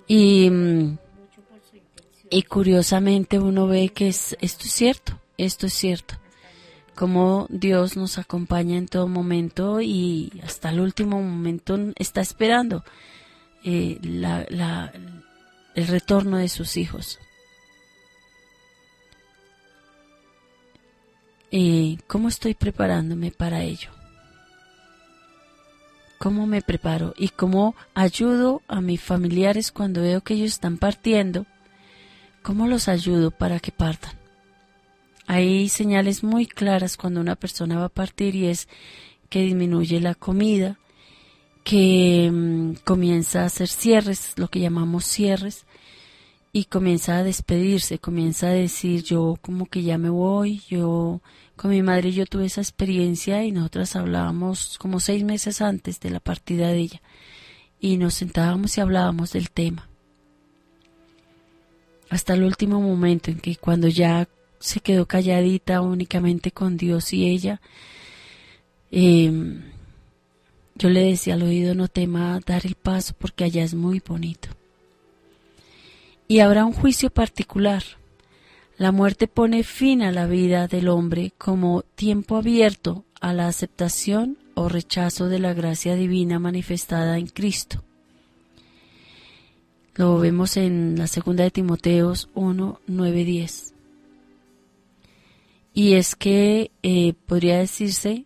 [0.06, 0.50] Y,
[2.32, 6.16] y curiosamente uno ve que es, esto es cierto, esto es cierto.
[6.96, 12.84] Como Dios nos acompaña en todo momento y hasta el último momento está esperando
[13.64, 17.20] eh, el retorno de sus hijos.
[21.52, 23.90] Eh, ¿Cómo estoy preparándome para ello?
[26.22, 31.48] cómo me preparo y cómo ayudo a mis familiares cuando veo que ellos están partiendo,
[32.42, 34.14] cómo los ayudo para que partan.
[35.28, 38.68] Hay señales muy claras cuando una persona va a partir y es
[39.30, 40.78] que disminuye la comida,
[41.64, 45.66] que mm, comienza a hacer cierres, lo que llamamos cierres,
[46.54, 51.22] y comienza a despedirse, comienza a decir yo como que ya me voy, yo
[51.56, 56.10] con mi madre yo tuve esa experiencia y nosotras hablábamos como seis meses antes de
[56.10, 57.02] la partida de ella
[57.80, 59.91] y nos sentábamos y hablábamos del tema.
[62.12, 64.28] Hasta el último momento en que cuando ya
[64.60, 67.60] se quedó calladita únicamente con Dios y ella,
[68.92, 69.64] em,
[70.76, 74.50] yo le decía al oído no tema dar el paso porque allá es muy bonito.
[76.28, 77.84] Y habrá un juicio particular
[78.82, 84.40] la muerte pone fin a la vida del hombre como tiempo abierto a la aceptación
[84.56, 87.84] o rechazo de la gracia divina manifestada en Cristo.
[89.96, 93.74] Lo vemos en la segunda de Timoteos 1, 9, 10.
[95.74, 98.26] Y es que eh, podría decirse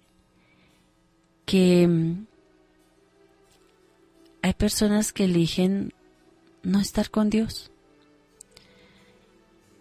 [1.45, 2.25] que mm,
[4.41, 5.93] hay personas que eligen
[6.63, 7.71] no estar con Dios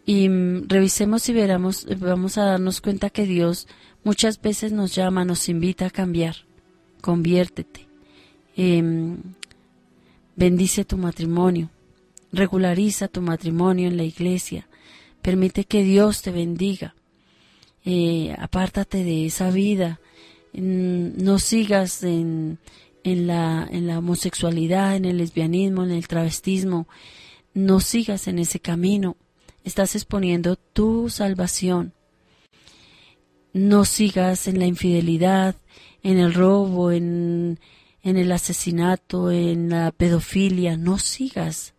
[0.07, 3.66] y mm, revisemos y veramos, vamos a darnos cuenta que Dios
[4.03, 6.37] muchas veces nos llama, nos invita a cambiar.
[7.01, 7.87] Conviértete.
[8.57, 9.18] Em,
[10.37, 11.70] bendice tu matrimonio.
[12.35, 14.66] Regulariza tu matrimonio en la iglesia.
[15.22, 16.97] Permite que Dios te bendiga.
[17.85, 20.01] Eh, apártate de esa vida.
[20.53, 22.59] No sigas en,
[23.05, 26.89] la, homosexualidad, en el lesbianismo, en el travestismo.
[27.55, 29.16] No sigas en ese camino.
[29.62, 31.93] Estás exponiendo tu salvación.
[33.53, 35.55] No sigas en la infidelidad,
[36.03, 37.59] en el robo, en
[38.03, 40.76] el asesinato, en la pedofilia.
[40.76, 41.73] No sigas.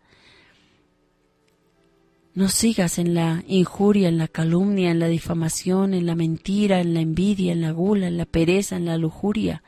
[2.36, 6.92] No sigas en la injuria, en la calumnia, en la difamación, en la mentira, en
[6.92, 9.62] la envidia, en la gula, en la pereza, en la lujuria.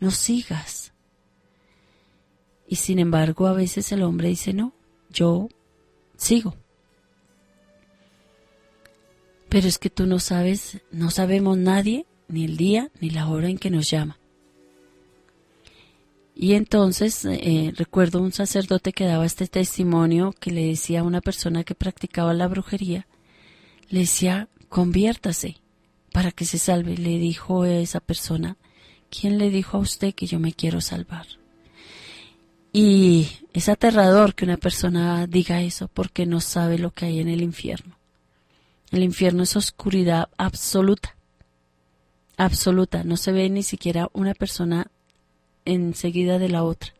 [0.00, 0.94] No sigas.
[2.66, 4.72] Y sin embargo, a veces el hombre dice, no,
[5.10, 5.50] yo
[6.16, 6.56] sigo.
[9.50, 13.50] Pero es que tú no sabes, no sabemos nadie, ni el día, ni la hora
[13.50, 14.18] en que nos llama.
[16.38, 21.22] Y entonces eh, recuerdo un sacerdote que daba este testimonio que le decía a una
[21.22, 23.06] persona que practicaba la brujería,
[23.88, 25.56] le decía, conviértase
[26.12, 26.98] para que se salve.
[26.98, 28.58] Le dijo esa persona,
[29.08, 31.26] ¿quién le dijo a usted que yo me quiero salvar?
[32.70, 37.30] Y es aterrador que una persona diga eso porque no sabe lo que hay en
[37.30, 37.96] el infierno.
[38.90, 41.16] El infierno es oscuridad absoluta,
[42.36, 43.04] absoluta.
[43.04, 44.90] No se ve ni siquiera una persona
[45.66, 46.94] enseguida de la otra.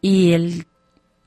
[0.00, 0.66] Y el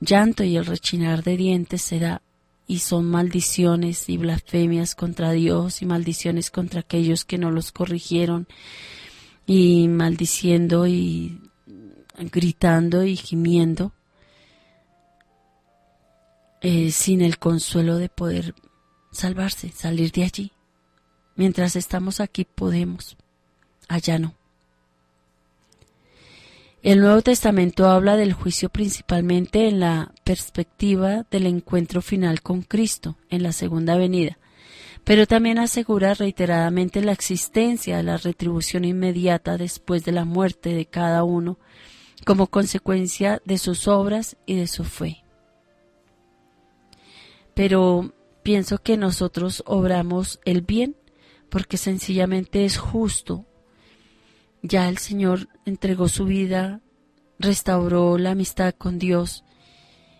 [0.00, 2.22] llanto y el rechinar de dientes se da
[2.66, 8.46] y son maldiciones y blasfemias contra Dios y maldiciones contra aquellos que no los corrigieron
[9.46, 11.40] y maldiciendo y
[12.18, 13.92] gritando y gimiendo
[16.60, 18.54] eh, sin el consuelo de poder
[19.10, 20.52] salvarse, salir de allí.
[21.34, 23.16] Mientras estamos aquí podemos,
[23.88, 24.41] allá no.
[26.82, 33.16] El Nuevo Testamento habla del juicio principalmente en la perspectiva del encuentro final con Cristo
[33.30, 34.36] en la segunda venida,
[35.04, 40.86] pero también asegura reiteradamente la existencia de la retribución inmediata después de la muerte de
[40.86, 41.56] cada uno
[42.26, 45.22] como consecuencia de sus obras y de su fe.
[47.54, 48.12] Pero
[48.42, 50.96] pienso que nosotros obramos el bien
[51.48, 53.46] porque sencillamente es justo
[54.62, 56.80] ya el Señor entregó su vida,
[57.38, 59.44] restauró la amistad con Dios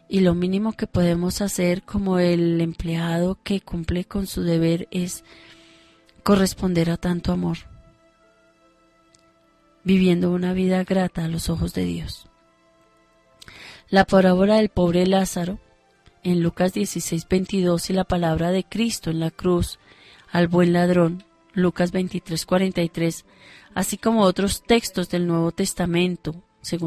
[0.09, 5.25] y lo mínimo que podemos hacer como el empleado que cumple con su deber es
[6.23, 7.59] corresponder a tanto amor,
[9.85, 12.27] viviendo una vida grata a los ojos de Dios.
[13.89, 15.61] La parábola del pobre Lázaro
[16.23, 19.79] en Lucas 16, 22 y la palabra de Cristo en la cruz
[20.31, 21.25] al buen ladrón,
[21.55, 23.25] Lucas 23, 43,
[23.75, 26.81] así como otros textos del Nuevo Testamento, 2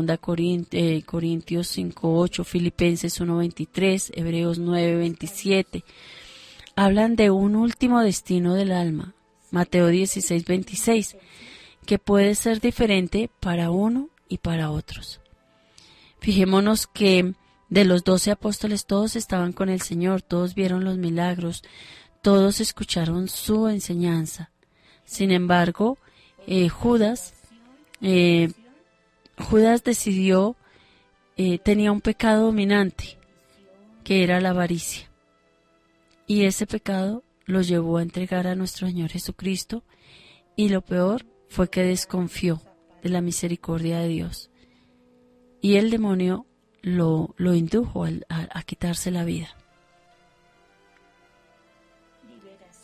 [0.71, 5.83] eh, Corintios 5.8, Filipenses 1.23, Hebreos 9.27,
[6.75, 9.13] hablan de un último destino del alma,
[9.51, 11.17] Mateo 16.26,
[11.85, 15.19] que puede ser diferente para uno y para otros.
[16.19, 17.33] Fijémonos que
[17.69, 21.63] de los doce apóstoles todos estaban con el Señor, todos vieron los milagros,
[22.21, 24.51] todos escucharon su enseñanza.
[25.05, 25.97] Sin embargo,
[26.47, 27.33] eh, Judas,
[28.01, 28.51] eh,
[29.37, 30.55] Judas decidió,
[31.37, 33.17] eh, tenía un pecado dominante,
[34.03, 35.09] que era la avaricia.
[36.27, 39.83] Y ese pecado lo llevó a entregar a nuestro Señor Jesucristo
[40.55, 42.61] y lo peor fue que desconfió
[43.03, 44.49] de la misericordia de Dios.
[45.61, 46.45] Y el demonio
[46.81, 49.55] lo, lo indujo a quitarse la vida.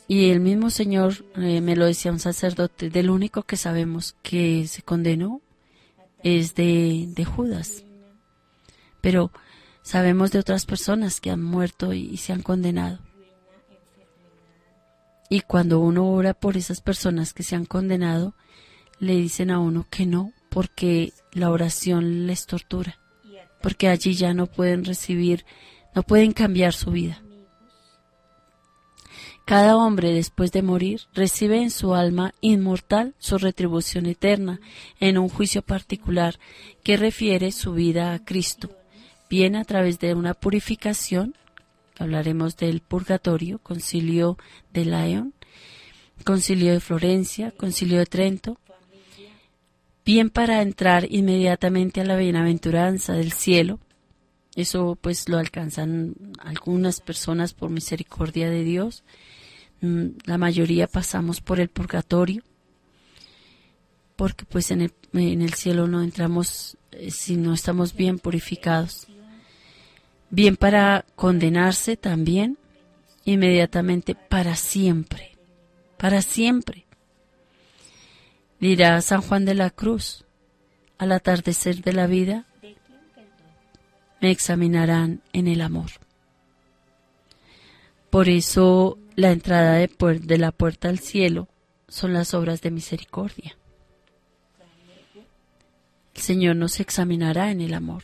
[0.08, 4.68] Y el mismo Señor eh, me lo decía un sacerdote, del único que sabemos que
[4.68, 5.42] se condenó
[6.24, 7.86] es de, de Judas.
[9.00, 9.32] Pero
[9.82, 13.00] sabemos de otras personas que han muerto y, se han condenado.
[15.30, 18.36] Y cuando uno ora por esas personas que se han condenado,
[19.00, 23.00] le dicen a uno que no, porque la oración les tortura,
[23.62, 25.46] porque allí ya no pueden recibir,
[25.96, 27.22] no pueden cambiar su vida.
[29.46, 34.62] Cada hombre después de morir recibe en su alma inmortal su retribución eterna
[35.00, 36.40] en un juicio particular
[36.84, 38.70] que refiere su vida a Cristo,
[39.30, 41.36] bien a través de una purificación,
[41.98, 44.38] hablaremos del purgatorio, concilio
[44.74, 45.34] de Lyon,
[46.24, 48.58] concilio de Florencia, concilio de Trento,
[50.06, 53.80] bien para entrar inmediatamente a la bienaventuranza del cielo,
[54.56, 59.04] eso pues lo alcanzan algunas personas por misericordia de Dios,
[59.82, 62.44] la mayoría pasamos por el purgatorio,
[64.16, 69.08] porque pues en el, en el cielo no entramos eh, si no estamos bien purificados.
[70.30, 72.58] Bien para condenarse también
[73.26, 75.38] inmediatamente para siempre,
[75.98, 76.86] para siempre.
[78.60, 80.26] Dirá San Juan de la Cruz,
[80.98, 82.46] al atardecer de la vida,
[84.22, 85.90] me examinarán en el amor.
[88.12, 91.48] Por eso la entrada de, la puerta al cielo
[91.88, 93.58] son las obras de misericordia.
[96.16, 98.04] El Señor nos examinará en el amor.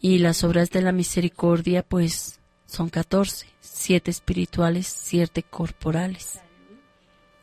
[0.00, 6.40] Y las obras de la misericordia, pues, son catorce, siete espirituales, siete corporales.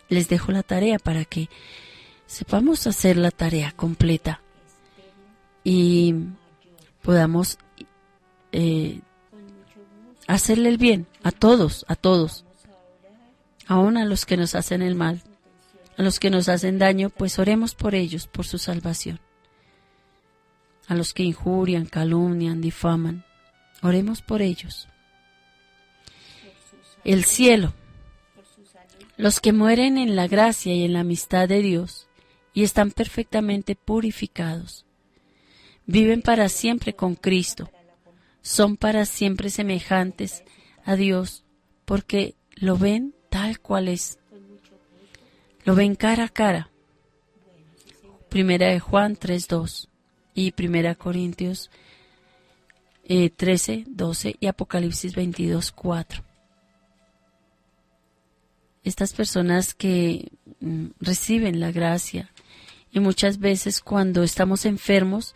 [0.10, 1.50] Les dejo la tarea para que
[2.26, 4.42] sepamos hacer la tarea completa
[5.64, 6.16] y
[7.02, 7.58] podamos
[8.52, 9.02] eh,
[10.28, 12.46] hacerle el bien a todos, a todos,
[13.68, 15.22] aún a los que nos hacen el mal,
[15.98, 19.20] a los que nos hacen daño, pues oremos por ellos, por su salvación
[20.90, 23.24] a los que injurian, calumnian, difaman.
[23.84, 24.90] Oremos por ellos.
[27.06, 27.76] El cielo.
[29.16, 32.08] Los que mueren en la gracia y en la amistad de Dios
[32.56, 34.86] y están perfectamente purificados.
[35.86, 37.70] Viven para siempre con Cristo.
[38.42, 40.44] Son para siempre semejantes a
[40.96, 41.44] Dios
[41.86, 44.20] porque lo ven tal cual es.
[45.64, 46.70] Lo ven cara a cara.
[48.30, 49.88] Primera de Juan 3.2
[50.34, 51.70] y Primera Corintios
[53.08, 56.24] 13, eh, 12 y Apocalipsis 22, 4.
[58.84, 62.32] Estas personas que mm, reciben la gracia
[62.92, 65.36] y muchas veces cuando estamos enfermos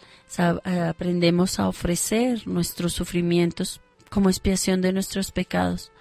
[0.63, 3.81] aprendemos a ofrecer nuestros sufrimientos
[4.13, 5.91] como expiación de nuestros pecados.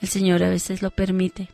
[0.00, 1.48] El Señor a veces lo permite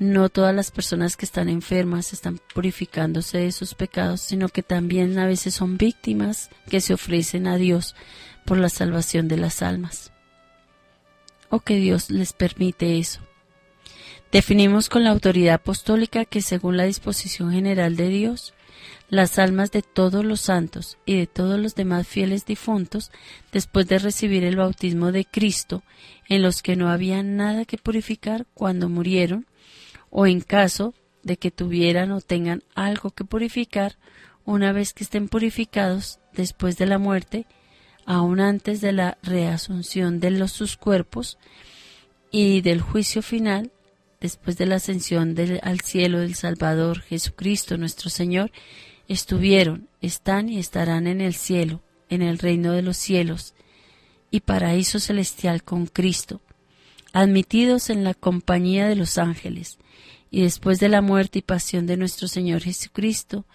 [0.00, 5.18] no todas las personas que están enfermas están purificándose de sus pecados, sino que también
[5.18, 7.94] a veces son víctimas que se ofrecen a Dios
[8.46, 10.10] por la salvación de las almas.
[11.50, 13.20] O que Dios les permite eso.
[14.32, 18.54] Definimos con la autoridad apostólica que según la disposición general de Dios,
[19.08, 23.10] las almas de todos los santos y de todos los demás fieles difuntos,
[23.52, 25.82] después de recibir el bautismo de Cristo,
[26.28, 29.46] en los que no había nada que purificar cuando murieron,
[30.10, 33.96] o en caso de que tuvieran o tengan algo que purificar,
[34.44, 37.46] una vez que estén purificados después de la muerte,
[38.06, 41.38] aún antes de la reasunción de los, sus cuerpos
[42.30, 43.70] y del juicio final,
[44.20, 48.52] después de la ascensión al cielo del Salvador Jesucristo nuestro Señor,
[49.08, 53.54] estuvieron, están y estarán en el cielo, en el reino de los cielos
[54.30, 56.40] y paraíso celestial con Cristo,
[57.12, 59.78] admitidos en la compañía de los ángeles,
[60.30, 63.46] y después de la muerte y pasión de nuestro Señor Jesucristo,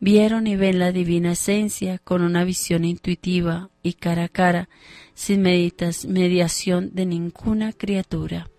[0.00, 4.68] vieron y ven la divina esencia con una visión intuitiva y cara a cara,
[5.14, 8.51] sin mediación de ninguna criatura.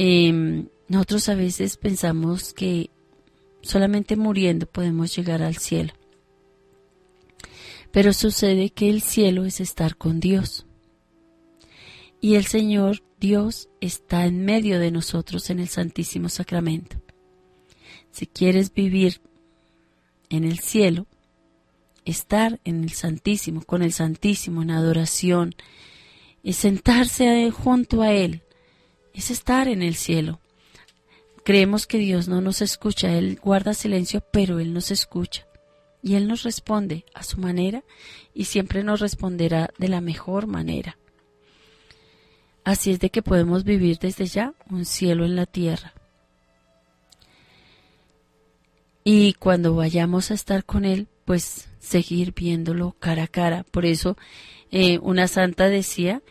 [0.00, 2.88] Em, nosotros a veces pensamos que
[3.62, 5.92] solamente muriendo podemos llegar al cielo.
[7.90, 10.66] Pero sucede que el cielo es estar con Dios.
[12.20, 17.02] Y el Señor Dios está en medio de nosotros en el Santísimo Sacramento.
[18.12, 19.20] Si quieres vivir
[20.30, 21.06] en el cielo,
[22.04, 25.56] estar en el Santísimo, con el Santísimo, en adoración,
[26.44, 28.42] y sentarse junto a Él,
[29.18, 30.38] es estar en el cielo.
[31.44, 35.44] Creemos que Dios no nos escucha, Él guarda silencio, pero Él nos escucha.
[36.02, 37.82] Y Él nos responde a su manera
[38.32, 40.96] y siempre nos responderá de la mejor manera.
[42.62, 45.94] Así es de que podemos vivir desde ya un cielo en la tierra.
[49.02, 53.64] Y cuando vayamos a estar con Él, pues seguir viéndolo cara a cara.
[53.64, 54.16] Por eso
[54.70, 56.22] eh, una santa decía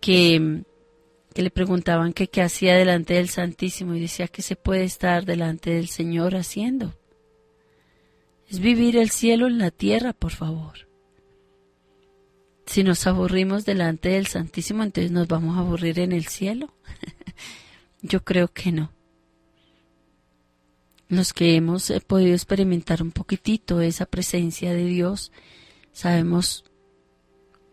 [0.00, 0.64] que,
[1.32, 5.70] que le preguntaban qué hacía delante del Santísimo y decía que se puede estar delante
[5.70, 6.94] del Señor haciendo.
[8.48, 10.86] Es vivir el cielo en la tierra, por favor.
[12.66, 16.74] Si nos aburrimos delante del Santísimo, entonces nos vamos a aburrir en el cielo.
[18.02, 18.92] Yo creo que no.
[21.08, 25.32] Los que hemos eh, podido experimentar un poquitito esa presencia de Dios,
[25.92, 26.64] sabemos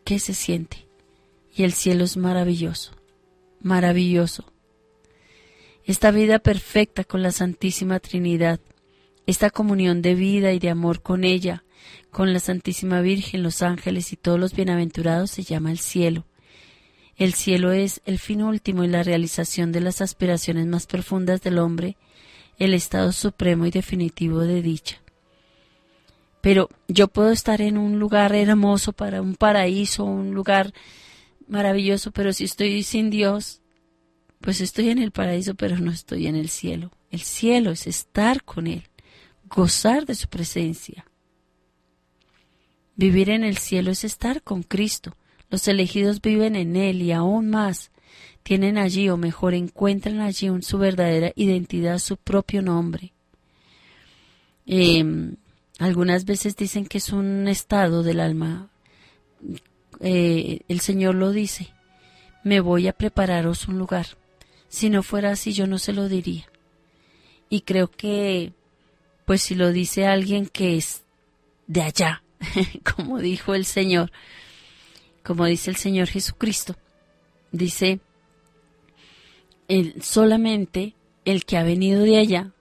[0.04, 0.88] qué se siente.
[1.56, 2.92] Y el cielo es maravilloso,
[3.62, 4.46] maravilloso.
[5.86, 8.60] Esta vida perfecta con la Santísima Trinidad,
[9.26, 11.64] esta comunión de vida y de amor con ella,
[12.12, 16.26] con la Santísima Virgen, los ángeles y todos los bienaventurados se llama el cielo.
[17.16, 21.58] El cielo es el fin último y la realización de las aspiraciones más profundas del
[21.58, 21.98] hombre,
[22.58, 25.02] el estado supremo y definitivo de dicha.
[26.42, 30.74] Pero yo puedo estar en un lugar hermoso para un paraíso, un lugar
[31.50, 33.62] maravilloso, pero si estoy sin Dios,
[34.40, 36.92] pues estoy en el paraíso, pero no estoy en el cielo.
[37.12, 38.84] El cielo es estar con Él,
[39.50, 41.06] gozar de su presencia.
[42.96, 45.16] Vivir en el cielo es estar con Cristo.
[45.50, 47.92] Los elegidos viven en Él y aún más
[48.44, 53.14] tienen allí o mejor encuentran allí su verdadera identidad, su propio nombre.
[54.66, 55.36] Em,
[55.80, 58.70] algunas veces dicen que es un estado del alma.
[60.00, 61.74] Eh, el Señor lo dice,
[62.44, 64.08] me voy a prepararos un lugar.
[64.68, 66.46] Si no fuera así, yo no se lo diría.
[67.50, 68.54] Y creo que,
[69.26, 71.04] pues si lo dice alguien que es
[71.68, 72.24] de allá,
[72.96, 74.12] como dijo el Señor,
[75.24, 76.76] como dice el Señor Jesucristo,
[77.52, 78.00] dice,
[79.68, 80.94] el, solamente
[81.26, 82.52] el que ha venido de allá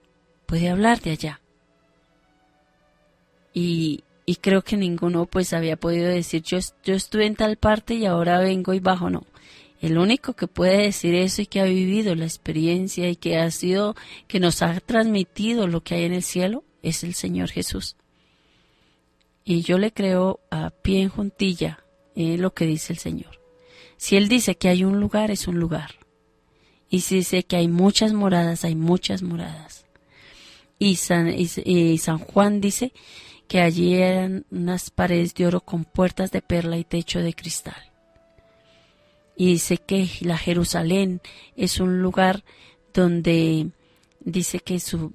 [0.45, 1.41] puede hablar de allá.
[3.53, 7.95] Y, y creo que ninguno pues había podido decir yo, yo estuve en tal parte
[7.95, 9.25] y ahora vengo y bajo, no.
[9.81, 13.49] El único que puede decir eso y que ha vivido la experiencia y que ha
[13.49, 13.95] sido,
[14.27, 17.95] que nos ha transmitido lo que hay en el cielo es el Señor Jesús.
[19.43, 23.41] Y yo le creo a pie en juntilla lo que dice el Señor.
[23.97, 25.95] Si Él dice que hay un lugar, es un lugar.
[26.87, 29.87] Y si dice que hay muchas moradas, hay muchas moradas.
[30.77, 32.93] Y San, y San Juan dice
[33.49, 37.89] que allí eran unas paredes de oro con puertas de perla y techo de cristal
[39.39, 41.21] y dice que la Jerusalén
[41.55, 42.43] es un lugar
[42.93, 43.69] donde
[44.19, 45.13] dice que su,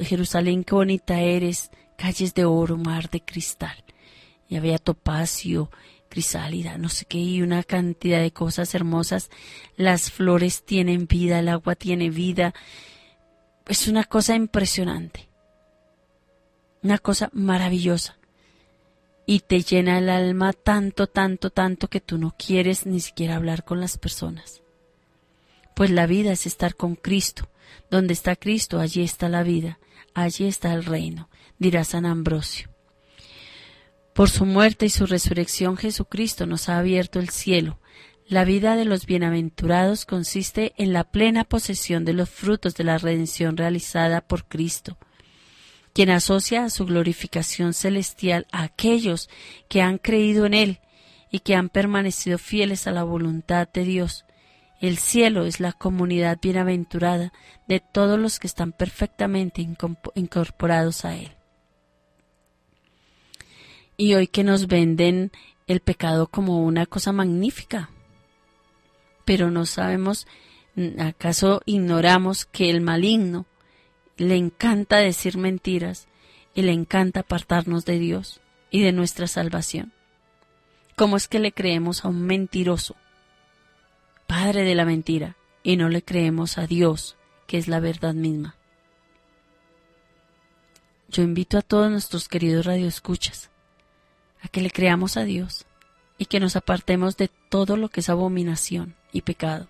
[0.00, 3.82] Jerusalén, qué bonita eres, calles de oro, mar de cristal.
[4.50, 5.70] Y había topacio,
[6.10, 9.30] crisálida, no sé qué, y una cantidad de cosas hermosas.
[9.78, 12.52] Las flores tienen vida, el agua tiene vida.
[13.66, 15.30] Es una cosa impresionante.
[16.84, 18.18] Una cosa maravillosa
[19.24, 23.64] y te llena el alma tanto, tanto, tanto que tú no quieres ni siquiera hablar
[23.64, 24.60] con las personas.
[25.74, 27.48] Pues la vida es estar con Cristo.
[27.90, 29.78] Donde está Cristo, allí está la vida,
[30.12, 32.68] allí está el reino, dirá San Ambrosio.
[34.12, 37.78] Por su muerte y su resurrección Jesucristo nos ha abierto el cielo.
[38.28, 42.98] La vida de los bienaventurados consiste en la plena posesión de los frutos de la
[42.98, 44.98] redención realizada por Cristo
[45.94, 49.30] quien asocia a su glorificación celestial a aquellos
[49.68, 50.80] que han creído en Él
[51.30, 54.24] y que han permanecido fieles a la voluntad de Dios.
[54.80, 57.32] El cielo es la comunidad bienaventurada
[57.68, 59.66] de todos los que están perfectamente
[60.14, 61.30] incorporados a Él.
[63.96, 65.30] Y hoy que nos venden
[65.68, 67.88] el pecado como una cosa magnífica,
[69.24, 70.26] pero no sabemos,
[70.98, 73.46] ¿acaso ignoramos que el maligno
[74.16, 76.06] le encanta decir mentiras
[76.54, 78.40] y le encanta apartarnos de Dios
[78.70, 79.92] y de nuestra salvación.
[80.96, 82.96] ¿Cómo es que le creemos a un mentiroso,
[84.26, 88.56] padre de la mentira, y no le creemos a Dios, que es la verdad misma?
[91.08, 93.50] Yo invito a todos nuestros queridos radioescuchas
[94.42, 95.64] a que le creamos a Dios
[96.18, 99.68] y que nos apartemos de todo lo que es abominación y pecado.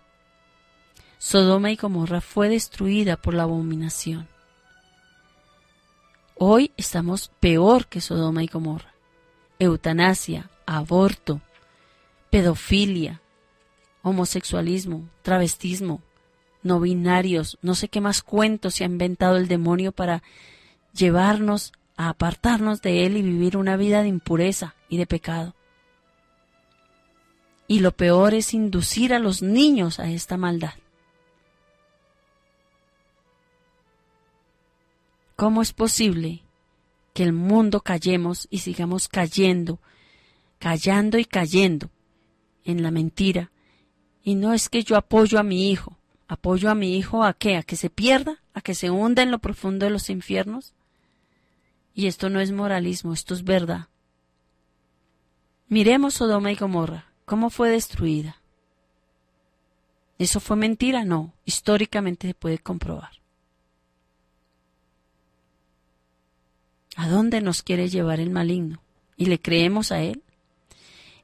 [1.19, 4.29] Sodoma y Gomorra fue destruida por la abominación.
[6.37, 8.93] Hoy estamos peor que Sodoma y Gomorra.
[9.61, 11.41] Eutanasia, aborto,
[12.31, 13.23] pedofilia,
[14.03, 16.03] homosexualismo, travestismo,
[16.65, 20.25] no binarios, no sé qué más cuentos se ha inventado el demonio para
[20.93, 25.55] llevarnos a apartarnos de él y vivir una vida de impureza y de pecado.
[27.69, 30.75] Y lo peor es inducir a los niños a esta maldad.
[35.37, 36.45] ¿Cómo es posible
[37.13, 39.81] que el mundo callemos y sigamos cayendo,
[40.61, 41.91] callando y cayendo
[42.65, 43.51] en la mentira?
[44.23, 47.57] Y no es que yo apoyo a mi hijo, apoyo a mi hijo a qué,
[47.57, 50.73] a que se pierda, a que se hunda en lo profundo de los infiernos.
[51.95, 53.89] Y esto no es moralismo, esto es verdad.
[55.69, 58.37] Miremos Sodoma y Gomorra, cómo fue destruida.
[60.19, 61.05] ¿Eso fue mentira?
[61.05, 63.24] No, históricamente se puede comprobar.
[66.97, 68.81] ¿A dónde nos quiere llevar el maligno?
[69.17, 70.23] ¿Y le creemos a él?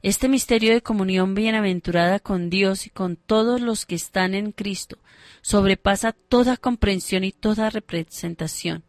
[0.03, 4.97] Este misterio de comunión bienaventurada con Dios y con todos los que están en Cristo
[5.41, 8.83] sobrepasa toda comprensión y toda representación.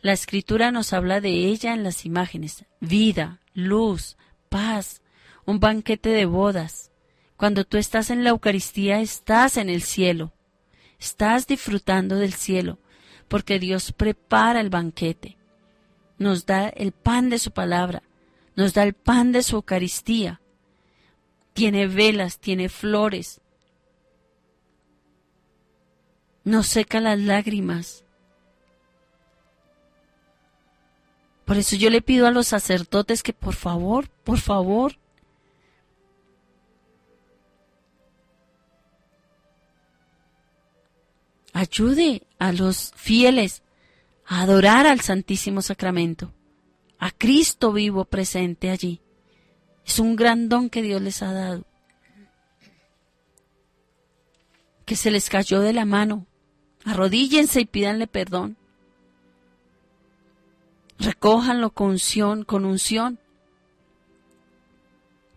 [0.00, 4.16] La escritura nos habla de ella en las imágenes, vida, luz,
[4.48, 5.02] paz,
[5.44, 6.90] un banquete de bodas.
[7.36, 10.32] Cuando tú estás en la Eucaristía estás en el cielo,
[10.98, 12.78] estás disfrutando del cielo,
[13.28, 15.36] porque Dios prepara el banquete
[16.18, 18.02] nos da el pan de su palabra,
[18.54, 20.40] nos da el pan de su Eucaristía.
[21.52, 23.40] tiene velas, tiene flores.
[26.44, 28.04] Nos seca las lágrimas.
[31.46, 34.98] Por eso yo le pido a los sacerdotes que por favor, por favor,
[41.52, 43.62] ayude a los fieles
[44.26, 46.32] a adorar al Santísimo Sacramento,
[46.98, 49.00] a Cristo vivo presente allí.
[49.84, 51.64] Es un gran don que Dios les ha dado,
[54.84, 56.26] que se les cayó de la mano.
[56.84, 58.56] Arrodíllense y pídanle perdón.
[60.98, 63.18] Recójanlo con unción, con unción.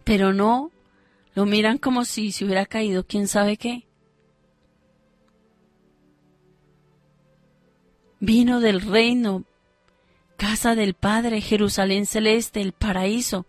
[0.04, 0.72] Pero no,
[1.34, 3.89] lo miran como si se hubiera caído quién sabe qué.
[8.22, 9.46] Vino del reino,
[10.36, 13.46] casa del Padre, Jerusalén celeste, el paraíso,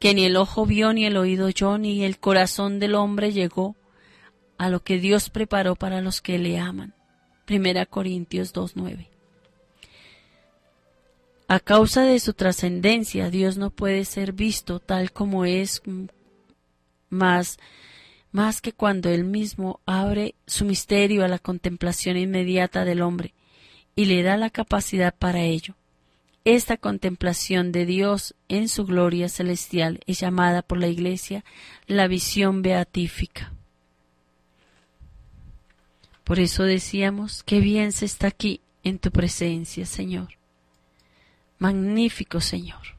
[0.00, 3.76] que ni el ojo vio, ni el oído oyó, ni el corazón del hombre llegó
[4.58, 6.94] a lo que Dios preparó para los que le aman.
[7.44, 9.06] Primera Corintios 2.9.
[11.46, 15.80] A causa de su trascendencia, Dios no puede ser visto tal como es
[17.08, 17.58] más,
[18.32, 23.34] más que cuando Él mismo abre su misterio a la contemplación inmediata del hombre
[23.94, 25.74] y le da la capacidad para ello.
[26.44, 31.44] Esta contemplación de Dios en su gloria celestial es llamada por la Iglesia
[31.86, 33.52] la visión beatífica.
[36.24, 40.28] Por eso decíamos, qué bien se está aquí en tu presencia, Señor.
[41.58, 42.96] Magnífico Señor.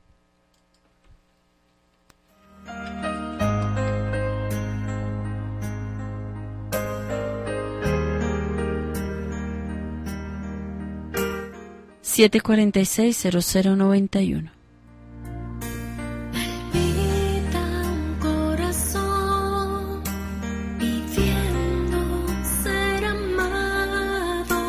[12.03, 14.51] 746-0091.
[16.31, 20.03] Palpita un corazón
[20.77, 22.27] pidiendo
[22.63, 24.59] ser amado.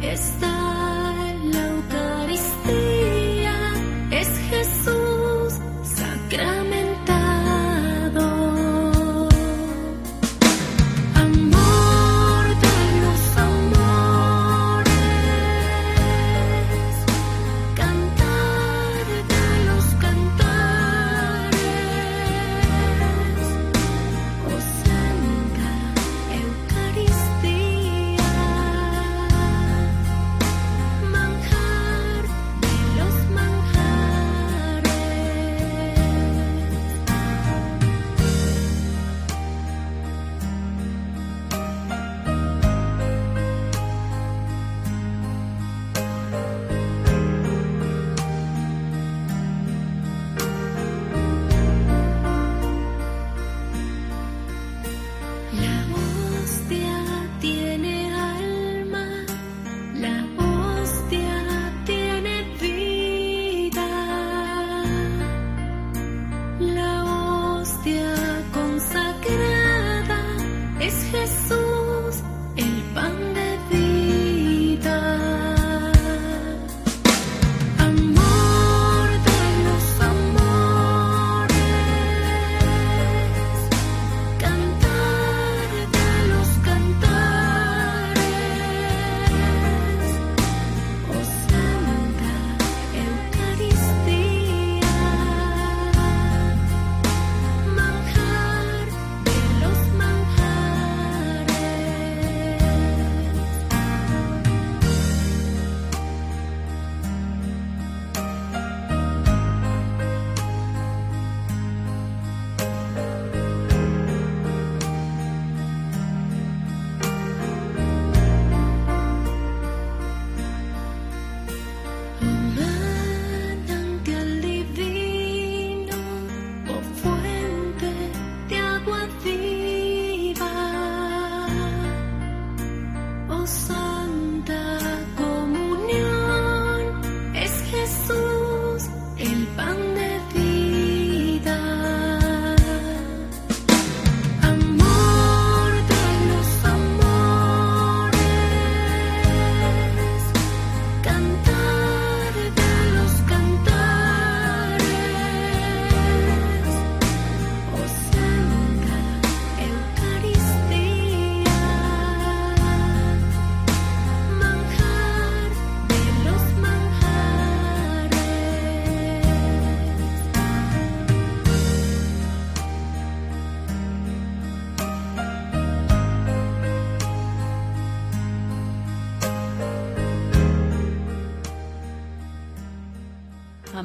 [0.00, 0.51] Está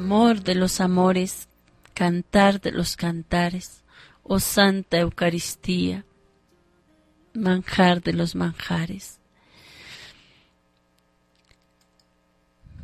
[0.08, 1.48] Amor de los amores,
[1.92, 3.82] cantar de los cantares,
[4.22, 6.06] oh Santa Eucaristía,
[7.34, 9.18] manjar de los manjares.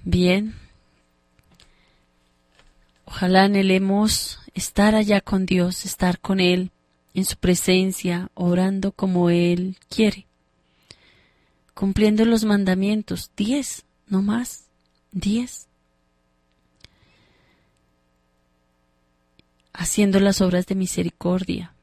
[0.04, 0.54] Bien,
[3.06, 6.72] ojalá anhelemos estar allá con Dios, estar con Él,
[7.14, 10.26] en su presencia, orando como Él quiere,
[11.72, 14.66] cumpliendo los mandamientos, diez, no más,
[15.10, 15.68] diez.
[19.74, 21.74] Haciendo las obras de misericordia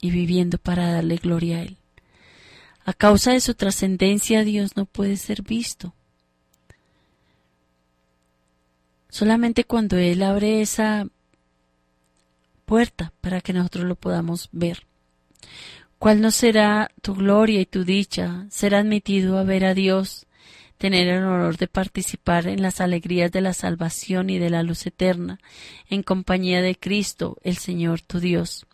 [0.00, 1.76] y viviendo para darle gloria a Él.
[2.84, 5.94] A causa de su trascendencia Dios no puede ser visto.
[9.08, 11.08] Solamente cuando Él abre esa
[12.66, 14.86] puerta para que nosotros lo podamos ver.
[15.98, 18.46] ¿Cuál no será tu gloria y tu dicha?
[18.50, 20.26] Ser admitido a ver a Dios,
[20.78, 24.86] tener el honor de participar en las alegrías de la salvación y de la luz
[24.86, 25.40] eterna,
[25.90, 28.66] en compañía de Cristo, el Señor tu Dios,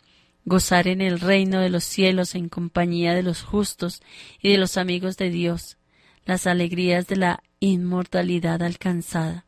[0.45, 4.01] gozar en el reino de los cielos en compañía de los justos
[4.39, 5.77] y de los amigos de Dios,
[6.25, 9.45] las alegrías de la inmortalidad alcanzada.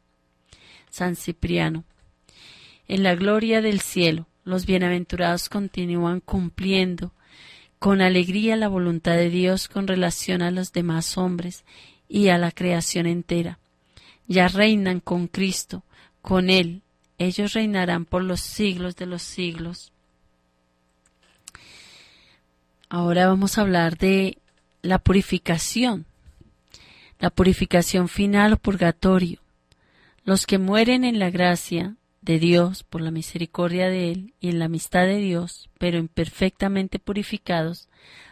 [0.90, 1.84] San Cipriano.
[2.88, 7.14] En la gloria del cielo, los bienaventurados continúan cumpliendo
[7.80, 11.64] con alegría la voluntad de Dios con relación a los demás hombres
[12.08, 13.60] y a la creación entera.
[14.28, 15.84] Ya reinan con Cristo,
[16.22, 16.82] con Él.
[17.18, 19.92] Ellos reinarán por los siglos de los siglos.
[22.90, 24.38] Ahora vamos a hablar de
[24.82, 26.06] la purificación,
[27.20, 29.40] la purificación final o purgatorio.
[30.24, 34.60] Los que mueren en la gracia de Dios por la misericordia de Él y en
[34.60, 37.88] la amistad de Dios, pero imperfectamente purificados,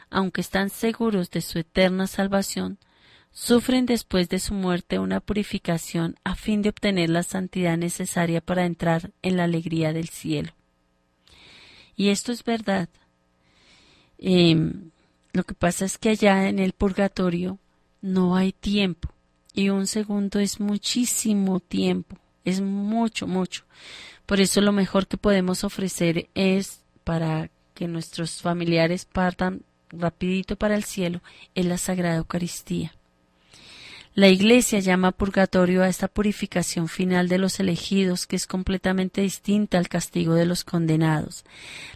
[0.10, 2.78] aunque están seguros de su eterna salvación,
[3.36, 8.66] sufren después de su muerte una purificación a fin de obtener la santidad necesaria para
[8.66, 10.54] entrar en la alegría del cielo.
[11.97, 12.88] Y esto es verdad.
[14.18, 14.89] Em,
[15.34, 17.59] lo que pasa es que allá en el purgatorio
[18.01, 19.09] no hay tiempo
[19.54, 22.16] y un segundo es muchísimo tiempo,
[22.46, 23.66] es mucho, mucho.
[24.26, 30.76] Por eso lo mejor que podemos ofrecer es para que nuestros familiares partan rapidito para
[30.76, 31.22] el cielo
[31.54, 32.93] es la Sagrada Eucaristía.
[34.16, 39.78] La Iglesia llama purgatorio a esta purificación final de los elegidos que es completamente distinta
[39.78, 41.43] al castigo de los condenados.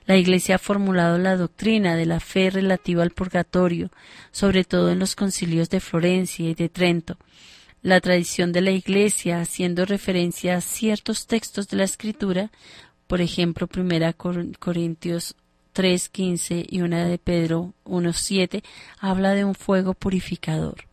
[0.05, 3.89] La Iglesia ha formulado la doctrina de la fe relativa al purgatorio,
[4.31, 7.17] sobre todo en los concilios de Florencia y de Trento.
[7.81, 12.51] La tradición de la Iglesia, haciendo referencia a ciertos textos de la Escritura,
[13.07, 14.13] por ejemplo, 1
[14.59, 15.37] Corintios
[15.73, 18.61] 3.15 y una de Pedro 1.7,
[18.99, 20.88] habla de un fuego purificador.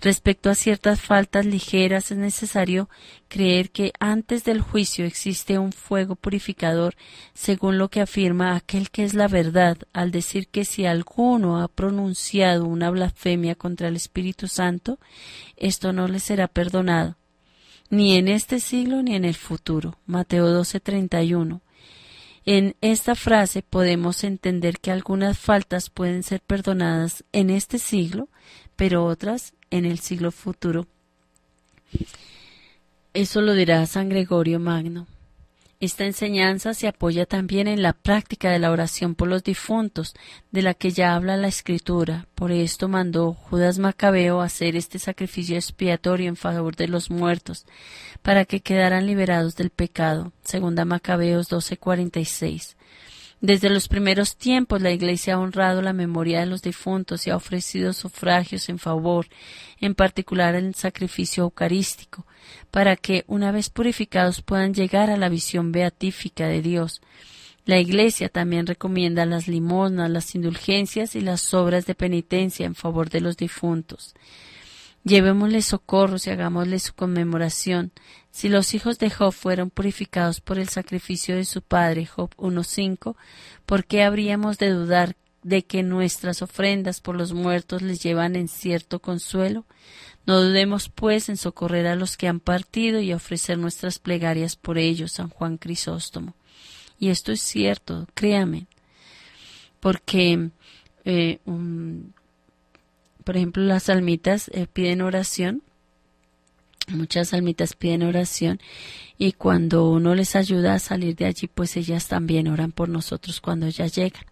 [0.00, 2.90] Respecto a ciertas faltas ligeras es necesario
[3.28, 6.94] creer que antes del juicio existe un fuego purificador,
[7.32, 11.68] según lo que afirma aquel que es la verdad, al decir que si alguno ha
[11.68, 14.98] pronunciado una blasfemia contra el Espíritu Santo,
[15.56, 17.16] esto no le será perdonado,
[17.88, 19.98] ni en este siglo ni en el futuro.
[20.06, 21.62] Mateo 12:31.
[22.46, 28.28] En esta frase podemos entender que algunas faltas pueden ser perdonadas en este siglo,
[28.76, 30.86] pero otras en el siglo futuro.
[33.12, 35.08] Eso lo dirá San Gregorio Magno.
[35.80, 40.14] Esta enseñanza se apoya también en la práctica de la oración por los difuntos,
[40.52, 42.28] de la que ya habla la Escritura.
[42.36, 47.66] Por esto mandó Judas Macabeo hacer este sacrificio expiatorio en favor de los muertos,
[48.22, 50.32] para que quedaran liberados del pecado.
[50.44, 52.76] Segunda Macabeos 12:46.
[53.44, 57.36] Desde los primeros tiempos la Iglesia ha honrado la memoria de los difuntos y ha
[57.36, 59.26] ofrecido sufragios en favor,
[59.82, 62.24] en particular el sacrificio eucarístico,
[62.70, 67.02] para que, una vez purificados, puedan llegar a la visión beatífica de Dios.
[67.66, 73.10] La Iglesia también recomienda las limosnas, las indulgencias y las obras de penitencia en favor
[73.10, 74.14] de los difuntos.
[75.04, 77.92] Llevémosle socorros y hagámosle su conmemoración.
[78.30, 83.14] Si los hijos de Job fueron purificados por el sacrificio de su padre, Job 1.5,
[83.66, 88.48] ¿por qué habríamos de dudar de que nuestras ofrendas por los muertos les llevan en
[88.48, 89.66] cierto consuelo?
[90.26, 94.78] No dudemos, pues, en socorrer a los que han partido y ofrecer nuestras plegarias por
[94.78, 96.34] ellos, San Juan Crisóstomo.
[96.98, 98.66] Y esto es cierto, créame,
[99.80, 100.48] porque
[101.04, 102.13] eh, un,
[103.24, 105.62] por ejemplo, las almitas eh, piden oración,
[106.88, 108.60] muchas almitas piden oración
[109.16, 113.40] y cuando uno les ayuda a salir de allí, pues ellas también oran por nosotros
[113.40, 114.24] cuando ellas llegan.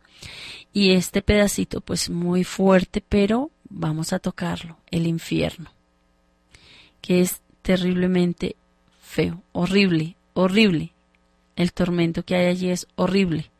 [0.72, 5.72] Y este pedacito, pues muy fuerte, pero vamos a tocarlo, el infierno,
[7.00, 8.56] que es terriblemente
[9.00, 10.92] feo, horrible, horrible.
[11.56, 13.51] El tormento que hay allí es horrible.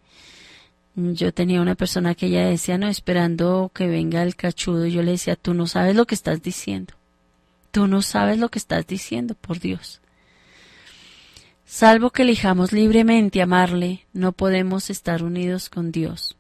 [0.95, 4.87] Yo tenía una persona que ella decía, no, esperando que venga el cachudo.
[4.87, 6.95] Yo le decía, tú no sabes lo que estás diciendo.
[7.71, 10.03] Tú no sabes lo que estás diciendo, por Dios.
[11.65, 16.37] Salvo que elijamos libremente amarle, no podemos estar unidos con Dios.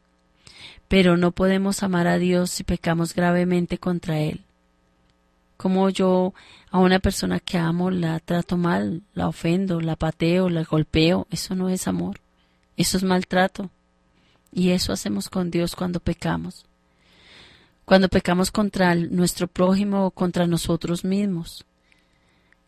[0.88, 4.42] Pero no podemos amar a Dios si pecamos gravemente contra Él.
[5.56, 6.34] Como yo
[6.70, 11.54] a una persona que amo la trato mal, la ofendo, la pateo, la golpeo, eso
[11.54, 12.20] no es amor,
[12.76, 13.70] eso es maltrato.
[14.52, 16.66] Y eso hacemos con Dios cuando pecamos.
[17.84, 21.64] Cuando pecamos contra nuestro prójimo o contra nosotros mismos.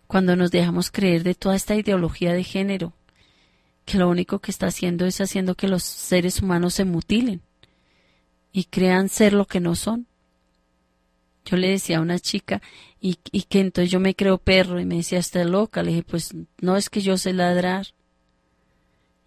[0.06, 2.92] Cuando nos dejamos creer de toda esta ideología de género,
[3.84, 7.42] que lo único que está haciendo es haciendo que los seres humanos se mutilen
[8.52, 10.06] y crean ser lo que no son.
[11.44, 12.62] Yo le decía a una chica,
[13.00, 15.82] y, que entonces yo me creo perro, y me decía, está loca.
[15.82, 17.88] Le dije, pues no es que yo sé ladrar.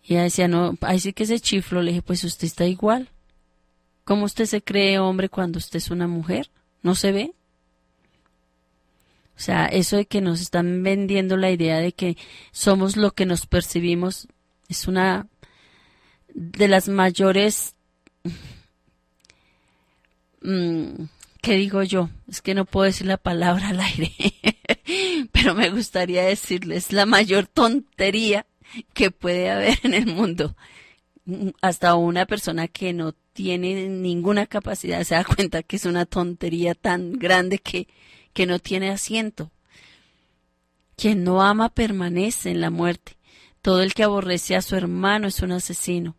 [0.08, 1.82] Y ella decía, no, ahí sí que se chiflo.
[1.82, 3.10] Le dije, pues usted está igual.
[4.06, 6.50] ¿Cómo usted se cree hombre cuando usted es una mujer?
[6.82, 7.34] ¿No se ve?
[9.36, 12.16] O sea, eso de que nos están vendiendo la idea de que
[12.52, 14.30] somos lo que nos percibimos
[14.70, 15.28] es una
[16.34, 17.76] de las mayores...
[20.40, 21.08] Mm,
[21.42, 22.10] ¿Qué digo yo?
[22.30, 24.14] Es que no puedo decir la palabra al aire,
[25.34, 28.46] pero me gustaría decirles la mayor tontería
[28.94, 30.56] que puede haber en el mundo.
[31.62, 36.74] Hasta una persona que no tiene ninguna capacidad se da cuenta que es una tontería
[36.74, 37.88] tan grande que,
[38.34, 39.52] que no tiene asiento.
[40.96, 43.18] Quien no ama permanece en la muerte.
[43.62, 46.16] Todo el que aborrece a su hermano es un asesino.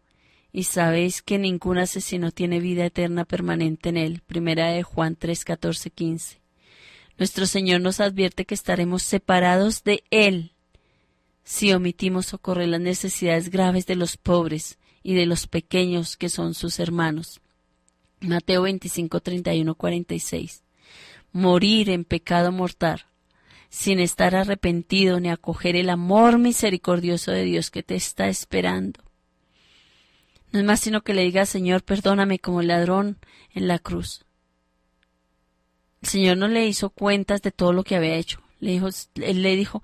[0.52, 4.22] Y sabéis que ningún asesino tiene vida eterna permanente en él.
[4.26, 6.40] Primera de Juan 3, 14, 15.
[7.18, 10.52] Nuestro Señor nos advierte que estaremos separados de Él
[11.48, 16.52] si omitimos socorrer las necesidades graves de los pobres y de los pequeños que son
[16.52, 17.40] sus hermanos.
[18.20, 20.62] Mateo 25, 31, 46.
[21.32, 23.06] Morir en pecado mortal,
[23.70, 29.00] sin estar arrepentido ni acoger el amor misericordioso de Dios que te está esperando.
[30.52, 33.16] No es más sino que le diga, Señor, perdóname como ladrón
[33.54, 34.26] en la cruz.
[36.02, 38.42] El Señor no le hizo cuentas de todo lo que había hecho.
[38.60, 39.82] Le dijo, él le dijo,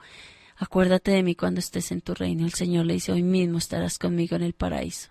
[0.57, 2.45] Acuérdate de mí cuando estés en tu reino.
[2.45, 5.11] El Señor le dice, hoy mismo estarás conmigo en el paraíso.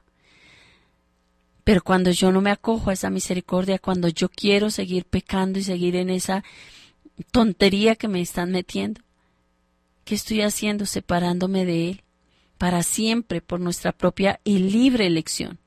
[1.64, 5.64] Pero cuando yo no me acojo a esa misericordia, cuando yo quiero seguir pecando y
[5.64, 6.44] seguir en esa
[7.32, 9.02] tontería que me están metiendo,
[10.04, 10.86] ¿qué estoy haciendo?
[10.86, 12.04] Separándome de Él
[12.58, 15.60] para siempre por nuestra propia y libre elección.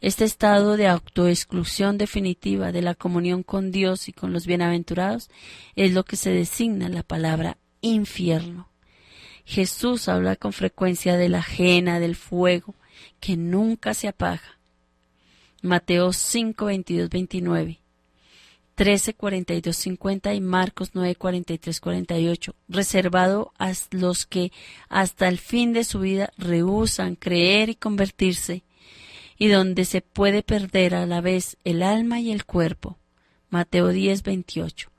[0.00, 5.30] Este estado de autoexclusión definitiva de la comunión con Dios y con los bienaventurados
[5.76, 8.68] es lo que se designa la palabra infierno.
[9.44, 12.74] Jesús habla con frecuencia de la ajena, del fuego,
[13.20, 14.58] que nunca se apaga.
[15.62, 17.80] Mateo 5, 22, 29.
[18.74, 24.50] 13, 42, 50 y Marcos 9, 43, 48, reservado a los que
[24.88, 28.64] hasta el fin de su vida rehusan creer y convertirse,
[29.38, 32.98] y donde se puede perder a la vez el alma y el cuerpo.
[33.48, 34.93] Mateo 10, 28.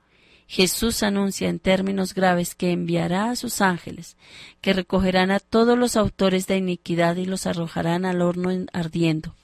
[0.46, 4.16] Jesús anuncia en términos graves que enviará a sus ángeles,
[4.60, 9.34] que recogerán a todos los autores de iniquidad y los arrojarán al horno ardiendo.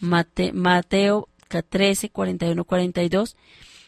[0.00, 3.36] Mateo 13, 41, 42,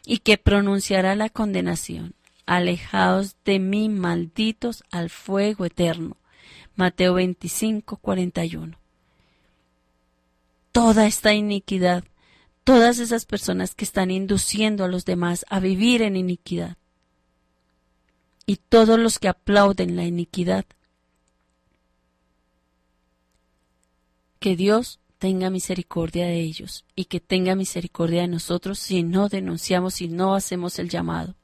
[0.06, 2.14] y que pronunciará la condenación.
[2.46, 6.16] Alejaos de mí, malditos, al fuego eterno.
[6.74, 8.78] Mateo 25, 41.
[10.72, 12.04] Toda esta iniquidad
[12.64, 16.76] todas esas personas que están induciendo a los demás a vivir en iniquidad.
[18.46, 20.64] Y todos los que aplauden la iniquidad.
[24.38, 30.00] Que Dios tenga misericordia de ellos y que tenga misericordia de nosotros si no denunciamos
[30.00, 31.36] y no hacemos el llamado.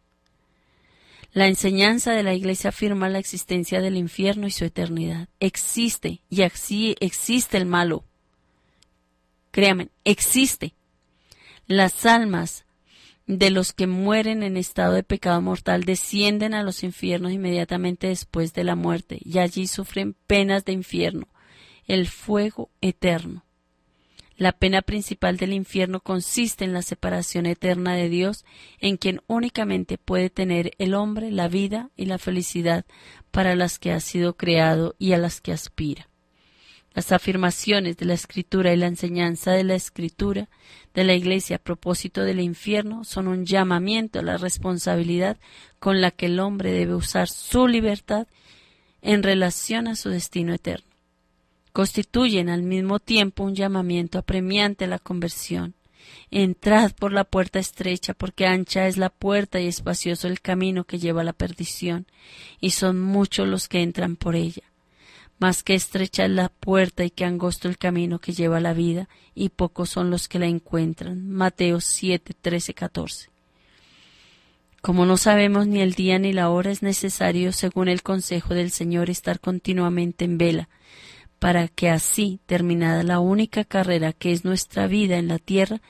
[1.32, 5.28] La enseñanza de la Iglesia afirma la existencia del infierno y su eternidad.
[5.38, 8.04] Existe y así existe el malo.
[9.50, 10.75] Créanme, existe.
[11.66, 12.64] Las almas
[13.26, 18.54] de los que mueren en estado de pecado mortal descienden a los infiernos inmediatamente después
[18.54, 21.26] de la muerte y allí sufren penas de infierno,
[21.86, 23.44] el fuego eterno.
[24.36, 28.44] La pena principal del infierno consiste en la separación eterna de Dios,
[28.78, 32.84] en quien únicamente puede tener el hombre la vida y la felicidad
[33.32, 36.08] para las que ha sido creado y a las que aspira.
[36.96, 40.48] Las afirmaciones de la Escritura y la enseñanza de la Escritura
[40.94, 45.36] de la Iglesia a propósito del infierno son un llamamiento a la responsabilidad
[45.78, 48.26] con la que el hombre debe usar su libertad
[49.02, 50.86] en relación a su destino eterno.
[51.74, 55.74] Constituyen al mismo tiempo un llamamiento apremiante a la conversión.
[56.30, 60.98] Entrad por la puerta estrecha, porque ancha es la puerta y espacioso el camino que
[60.98, 62.06] lleva a la perdición,
[62.58, 64.62] y son muchos los que entran por ella.
[65.38, 69.08] Mas que estrecha es la puerta y que angosto el camino que lleva la vida,
[69.34, 71.28] y pocos son los que la encuentran.
[71.28, 73.30] Mateo 7, 13, 14.
[74.80, 78.70] Como no sabemos ni el día ni la hora, es necesario, según el consejo del
[78.70, 80.68] Señor, estar continuamente en vela,
[81.38, 85.80] para que así, terminada la única carrera que es nuestra vida en la tierra,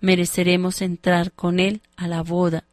[0.00, 2.64] mereceremos entrar con Él a la boda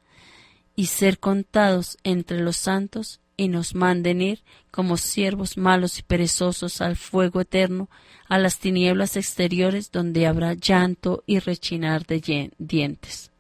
[0.76, 6.82] y ser contados entre los santos y nos manden ir como siervos malos y perezosos
[6.82, 7.90] al fuego eterno,
[8.28, 13.32] a las tinieblas exteriores donde habrá llanto y rechinar de dientes.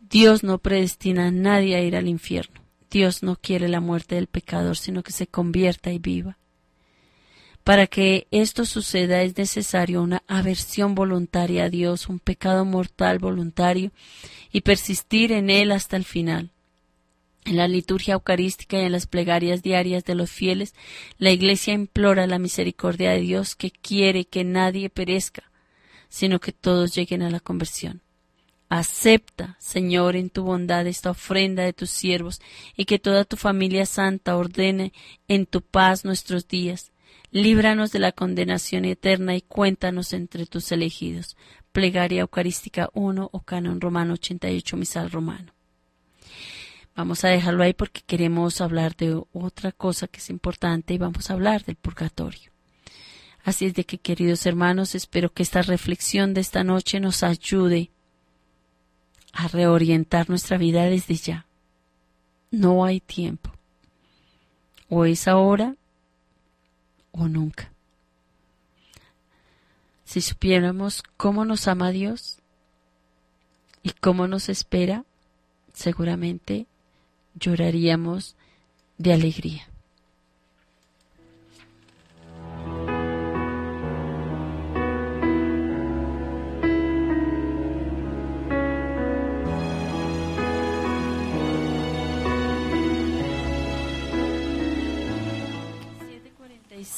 [0.00, 2.60] Dios no predestina a nadie a ir al infierno.
[2.90, 6.36] Dios no quiere la muerte del pecador, sino que se convierta y viva.
[7.62, 13.92] Para que esto suceda es necesario una aversión voluntaria a Dios, un pecado mortal voluntario,
[14.50, 16.50] y persistir en él hasta el final.
[17.44, 20.74] En la liturgia eucarística y en las plegarias diarias de los fieles,
[21.18, 25.50] la Iglesia implora la misericordia de Dios que quiere que nadie perezca,
[26.08, 28.02] sino que todos lleguen a la conversión.
[28.68, 32.40] Acepta, Señor, en tu bondad esta ofrenda de tus siervos
[32.76, 34.92] y que toda tu familia santa ordene
[35.26, 36.92] en tu paz nuestros días.
[37.32, 41.36] Líbranos de la condenación eterna y cuéntanos entre tus elegidos.
[41.72, 45.52] Plegaria Eucarística 1 o Canon Romano 88 Misal Romano.
[47.00, 51.30] Vamos a dejarlo ahí porque queremos hablar de otra cosa que es importante y vamos
[51.30, 52.52] a hablar del purgatorio.
[53.42, 57.90] Así es de que, queridos hermanos, espero que esta reflexión de esta noche nos ayude
[59.32, 61.46] a reorientar nuestra vida desde ya.
[62.50, 63.50] No hay tiempo.
[64.90, 65.76] O es ahora
[67.12, 67.72] o nunca.
[70.04, 72.40] Si supiéramos cómo nos ama Dios
[73.82, 75.06] y cómo nos espera,
[75.72, 76.66] seguramente
[77.34, 78.36] lloraríamos
[78.98, 79.70] de alegría.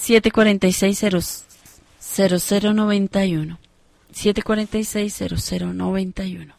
[0.02, 1.46] 746
[2.00, 3.58] 0091
[4.10, 5.18] 746
[5.50, 6.54] 0091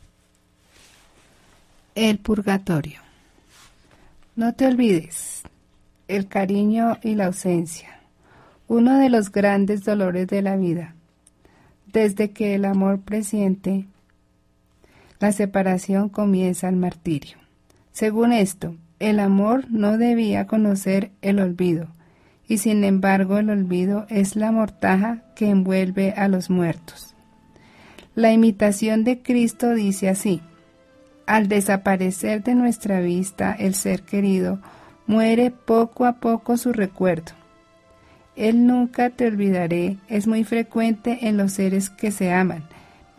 [1.96, 3.03] El purgatorio.
[4.36, 5.44] No te olvides
[6.08, 8.00] el cariño y la ausencia,
[8.68, 10.96] uno de los grandes dolores de la vida.
[11.86, 13.86] Desde que el amor presiente,
[15.20, 17.38] la separación comienza el martirio.
[17.92, 21.90] Según esto, el amor no debía conocer el olvido,
[22.48, 27.14] y sin embargo el olvido es la mortaja que envuelve a los muertos.
[28.16, 30.42] La imitación de Cristo dice así,
[31.26, 34.60] al desaparecer de nuestra vista el ser querido,
[35.08, 37.32] muere poco a poco su recuerdo.
[38.36, 42.64] El nunca te olvidaré es muy frecuente en los seres que se aman,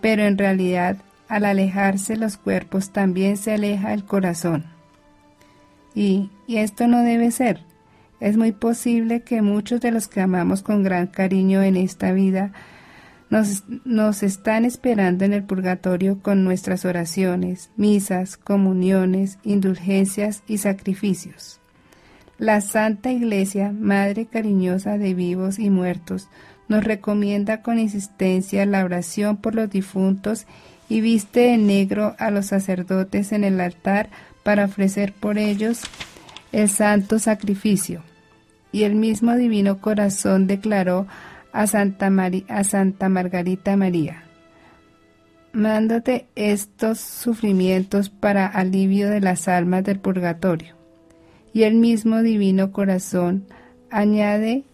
[0.00, 0.96] pero en realidad
[1.28, 4.66] al alejarse los cuerpos también se aleja el corazón.
[5.94, 7.60] Y, y esto no debe ser.
[8.20, 12.52] Es muy posible que muchos de los que amamos con gran cariño en esta vida
[13.84, 21.60] nos, están esperando en el purgatorio con nuestras oraciones, misas, comuniones, indulgencias y sacrificios.
[22.38, 26.28] La Santa Iglesia, Madre cariñosa de vivos y muertos,
[26.68, 30.46] nos recomienda con insistencia la oración por los difuntos
[30.88, 34.10] y viste de negro a los sacerdotes en el altar
[34.42, 35.80] para ofrecer por ellos
[36.52, 38.02] el santo sacrificio
[38.74, 41.06] y el mismo Divino Corazón declaró
[41.54, 42.10] a Santa,
[42.48, 44.24] a Santa Margarita María,
[45.52, 50.74] mándate estos sufrimientos para alivio de las almas del purgatorio.
[51.52, 53.46] Y el mismo Divino Corazón
[53.88, 54.64] añade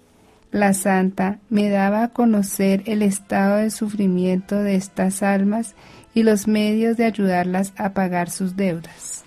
[0.50, 5.74] la Santa me daba a conocer el estado de sufrimiento de estas almas
[6.14, 9.19] y los medios de ayudarlas a pagar sus deudas.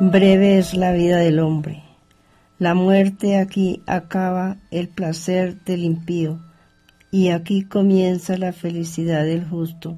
[0.00, 1.84] Breve es la vida del hombre.
[2.58, 6.40] La muerte aquí acaba el placer del impío,
[7.12, 9.96] y aquí comienza la felicidad del justo.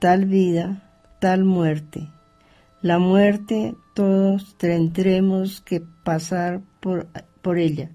[0.00, 0.90] Tal vida,
[1.20, 2.08] tal muerte.
[2.82, 7.06] La muerte todos tendremos que pasar por,
[7.40, 7.90] por ella.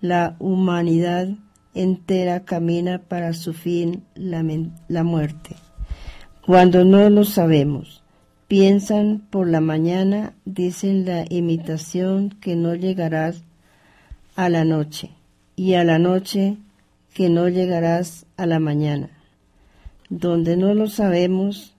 [0.00, 1.26] La humanidad
[1.74, 4.44] entera camina para su fin la,
[4.86, 5.56] la muerte.
[6.46, 8.03] Cuando no lo sabemos,
[8.56, 13.42] piensan por la mañana, dicen la imitación que no llegarás
[14.36, 15.10] a la noche,
[15.56, 16.56] y a la noche
[17.14, 19.10] que no llegarás a la mañana.
[20.08, 21.74] Donde no lo sabemos,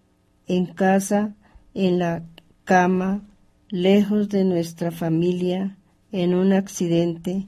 [0.48, 1.34] en casa,
[1.74, 2.24] en la
[2.66, 3.22] cama,
[3.70, 5.78] lejos de nuestra familia,
[6.12, 7.48] en un accidente,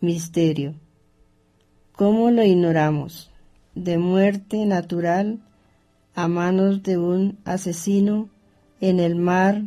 [0.00, 0.74] misterio.
[1.96, 3.28] ¿Cómo lo ignoramos?
[3.74, 5.40] De muerte natural
[6.14, 8.28] a manos de un asesino
[8.82, 9.62] en el mar,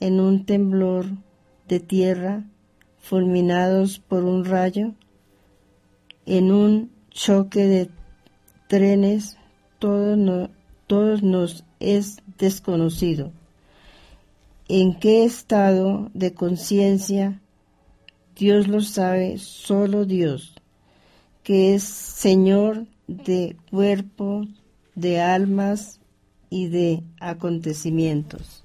[0.00, 1.06] en un temblor
[1.66, 2.44] de tierra,
[2.98, 4.92] fulminados por un rayo,
[6.26, 7.90] en un choque de
[8.68, 9.38] trenes,
[9.78, 10.14] todo
[11.22, 13.32] nos es desconocido.
[14.68, 17.40] ¿En qué estado de conciencia?
[18.36, 20.54] Dios lo sabe, solo Dios,
[21.42, 24.48] que es Señor de cuerpos,
[24.94, 25.98] de almas
[26.54, 28.62] y de acontecimientos.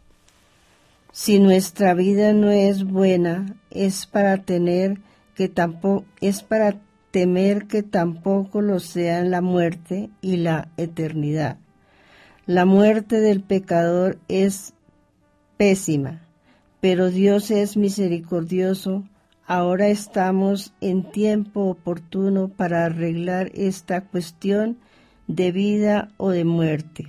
[1.12, 5.00] Si nuestra vida no es buena, es para tener
[5.34, 6.80] que tampoco es para
[7.10, 11.58] temer que tampoco lo sean la muerte y la eternidad.
[12.46, 14.74] La muerte del pecador es
[15.58, 16.22] pésima,
[16.82, 19.04] pero Dios es misericordioso.
[19.48, 24.78] Ahora estamos en tiempo oportuno para arreglar esta cuestión
[25.26, 27.08] de vida o de muerte.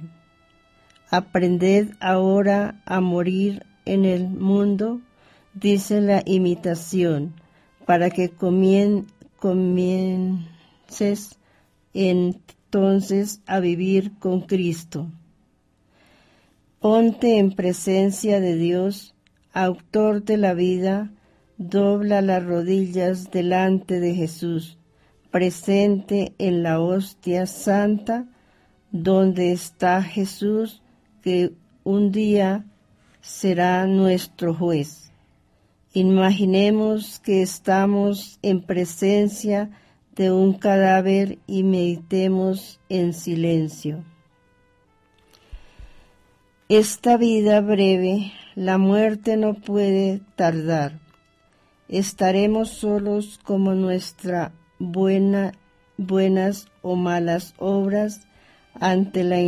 [1.11, 5.01] Aprended ahora a morir en el mundo,
[5.55, 7.35] dice la imitación,
[7.85, 9.09] para que comiences
[11.93, 15.11] entonces a vivir con Cristo.
[16.79, 19.17] Ponte en presencia de Dios,
[19.53, 21.11] autor de la vida,
[21.59, 24.79] dobla las rodillas delante de Jesús,
[25.33, 28.27] presente en la hostia santa,
[28.93, 30.83] donde está Jesús,
[31.23, 31.53] que
[31.85, 32.65] un día
[33.21, 35.13] será nuestro juez.
[35.93, 39.71] Imaginemos que estamos en presencia
[40.15, 44.05] de un cadáver y meditemos en silencio.
[46.69, 51.01] Esta vida breve, la muerte no puede tardar.
[51.89, 55.53] Estaremos solos como nuestra buena,
[55.97, 58.21] buenas o malas obras
[58.75, 59.41] ante la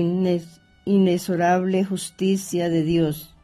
[0.84, 3.34] inexorable justicia de Dios.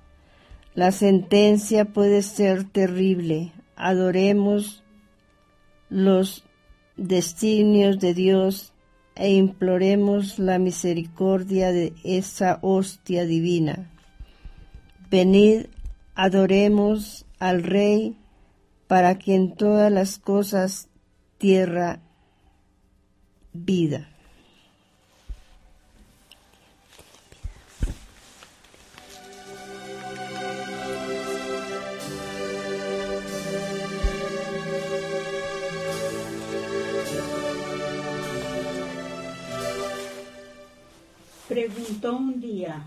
[0.74, 3.52] La sentencia puede ser terrible.
[3.76, 4.84] Adoremos
[5.88, 6.44] los
[6.96, 8.72] designios de Dios
[9.14, 13.90] e imploremos la misericordia de esa hostia divina.
[15.10, 15.66] Venid,
[16.14, 18.16] adoremos al Rey,
[18.86, 20.88] para quien todas las cosas
[21.36, 22.00] tierra
[23.52, 24.08] vida.
[41.58, 42.86] Preguntó un día.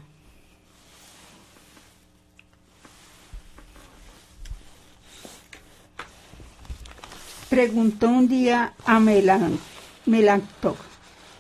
[7.50, 9.60] Preguntó un día a Melan,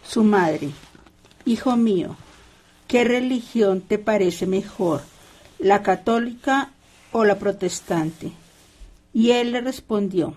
[0.05, 0.71] su madre,
[1.45, 2.17] Hijo mío,
[2.89, 5.01] ¿qué religión te parece mejor,
[5.57, 6.71] la católica
[7.13, 8.33] o la protestante?
[9.13, 10.35] Y él le respondió,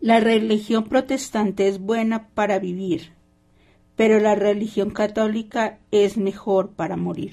[0.00, 3.17] la religión protestante es buena para vivir
[3.98, 7.32] pero la religión católica es mejor para morir.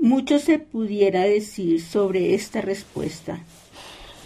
[0.00, 3.38] Mucho se pudiera decir sobre esta respuesta,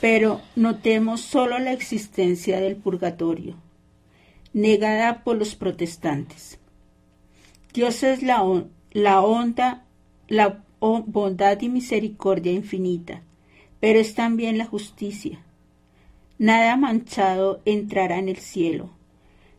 [0.01, 3.55] pero notemos solo la existencia del purgatorio,
[4.55, 6.59] negada por los protestantes.
[7.75, 8.43] Dios es la,
[8.93, 9.85] la honda,
[10.29, 13.21] la bondad y misericordia infinita
[13.83, 15.41] pero es también la justicia.
[16.39, 18.91] Nada manchado entrará en el cielo,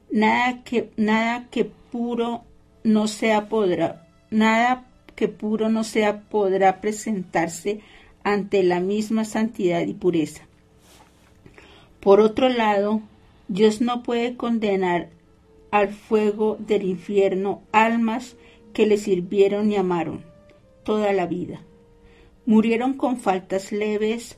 [0.10, 2.46] nada que, nada que puro
[2.86, 4.86] no sea podrá, nada
[5.18, 7.82] que puro no sea podrá presentarse
[8.24, 10.44] ante la misma santidad y pureza.
[12.00, 13.02] Por otro lado,
[13.50, 15.10] Dios no puede condenar
[15.70, 18.38] al fuego del infierno almas
[18.72, 20.24] que le sirvieron y amaron
[20.86, 21.60] toda la vida
[22.46, 24.38] murieron con faltas leves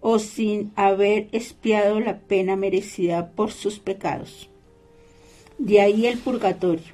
[0.00, 4.48] o sin haber espiado la pena merecida por sus pecados.
[5.58, 6.92] De ahí el purgatorio,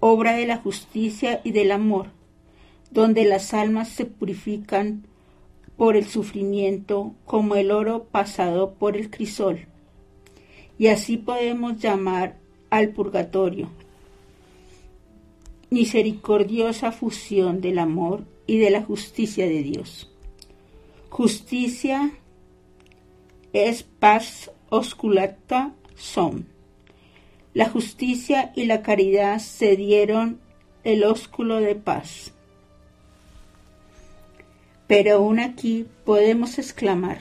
[0.00, 2.06] obra de la justicia y del amor,
[2.90, 5.04] donde las almas se purifican
[5.76, 9.66] por el sufrimiento como el oro pasado por el crisol.
[10.78, 12.36] Y así podemos llamar
[12.70, 13.68] al purgatorio.
[15.70, 20.10] Misericordiosa fusión del amor y de la justicia de Dios.
[21.10, 22.10] Justicia
[23.52, 26.48] es paz osculata son.
[27.54, 30.40] La justicia y la caridad se dieron
[30.82, 32.32] el ósculo de paz.
[34.86, 37.20] Pero aún aquí podemos exclamar,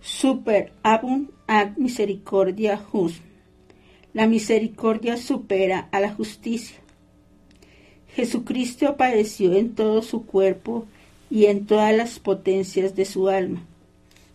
[0.00, 3.20] super abun ad misericordia jus.
[4.14, 6.78] La misericordia supera a la justicia.
[8.18, 10.86] Jesucristo padeció en todo su cuerpo
[11.30, 13.62] y en todas las potencias de su alma,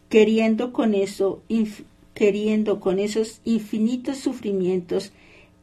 [0.08, 1.44] queriendo con eso
[2.14, 5.12] queriendo con esos infinitos sufrimientos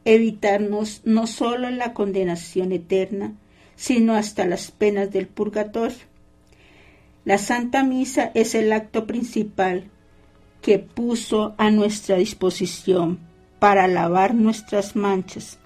[0.05, 3.33] evitarnos no solo la condenación eterna,
[3.75, 5.97] sino hasta las penas del purgatorio.
[7.25, 9.85] La Santa Misa es el acto principal
[10.61, 13.17] que puso a nuestra disposición
[13.57, 15.57] para lavar nuestras manchas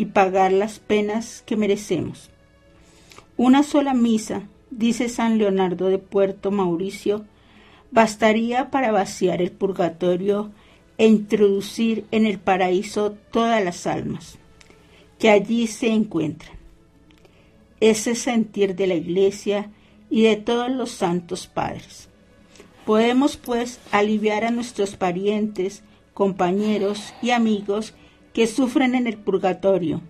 [0.00, 2.30] y pagar las penas que merecemos.
[3.36, 7.26] Una sola misa, dice San Leonardo de Puerto Mauricio,
[7.90, 10.52] bastaría para vaciar el purgatorio
[10.96, 14.38] e introducir en el paraíso todas las almas
[15.18, 16.56] que allí se encuentran.
[17.80, 19.70] Ese sentir de la Iglesia
[20.08, 22.08] y de todos los santos padres.
[22.86, 25.82] Podemos pues aliviar a nuestros parientes,
[26.14, 27.92] compañeros y amigos
[28.32, 30.00] que sufren en el purgatorio,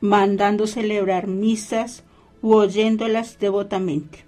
[0.00, 2.04] mandando celebrar misas
[2.42, 4.24] u oyéndolas devotamente.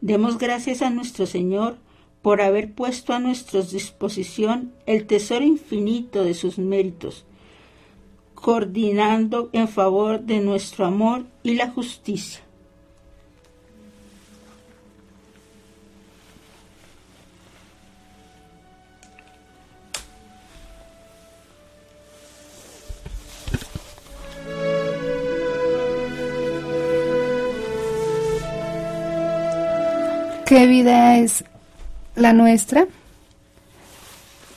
[0.00, 1.76] Demos gracias a nuestro Señor
[2.22, 7.24] por haber puesto a nuestra disposición el tesoro infinito de sus méritos,
[8.34, 12.40] coordinando en favor de nuestro amor y la justicia.
[30.50, 31.44] ¿Qué vida es
[32.16, 32.88] la nuestra?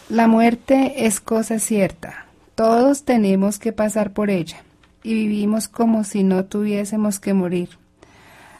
[0.10, 2.26] La muerte es cosa cierta.
[2.56, 4.58] Todos tenemos que pasar por ella
[5.04, 7.70] y vivimos como si no tuviésemos que morir,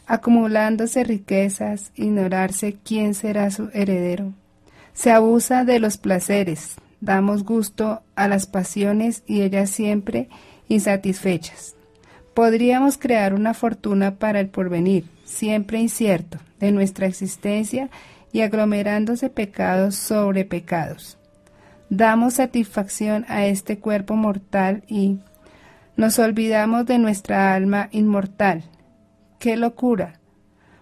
[0.06, 4.32] acumulándose riquezas, ignorarse quién será su heredero.
[4.92, 10.28] Se abusa de los placeres, damos gusto a las pasiones y ellas siempre
[10.68, 11.74] insatisfechas.
[12.32, 17.90] Podríamos crear una fortuna para el porvenir, siempre incierto, de nuestra existencia
[18.32, 21.18] y aglomerándose pecados sobre pecados.
[21.90, 25.18] Damos satisfacción a este cuerpo mortal y
[25.96, 28.64] nos olvidamos de nuestra alma inmortal.
[29.38, 30.18] ¡Qué locura!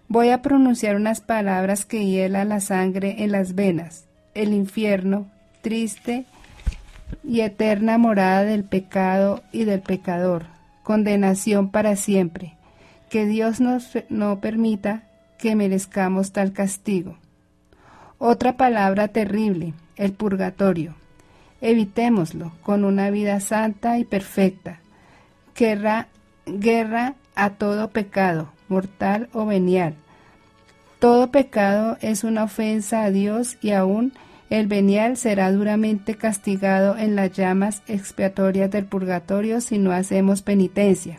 [0.08, 4.06] Voy a pronunciar unas palabras que hiela la sangre en las venas.
[4.34, 5.26] El infierno,
[5.60, 6.24] triste
[7.24, 10.46] y eterna morada del pecado y del pecador.
[10.82, 12.56] Condenación para siempre.
[13.12, 15.02] Que Dios nos no permita
[15.38, 17.18] que merezcamos tal castigo.
[18.16, 20.94] Otra palabra terrible, el purgatorio.
[21.60, 24.80] Evitémoslo con una vida santa y perfecta.
[25.54, 26.08] Guerra,
[26.46, 29.94] guerra a todo pecado, mortal o venial.
[30.98, 34.14] Todo pecado es una ofensa a Dios y aún
[34.48, 41.18] el venial será duramente castigado en las llamas expiatorias del purgatorio si no hacemos penitencia.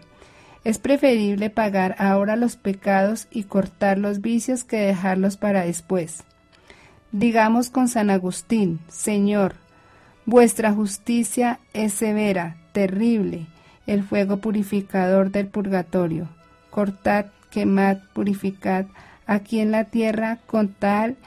[0.64, 6.24] Es preferible pagar ahora los pecados y cortar los vicios que dejarlos para después.
[7.12, 9.56] Digamos con San Agustín, Señor,
[10.26, 13.48] vuestra justicia es severa, terrible,
[13.88, 16.30] el fuego purificador del purgatorio.
[16.70, 18.86] Cortad, quemad, purificad
[19.28, 21.18] aquí en la tierra con tal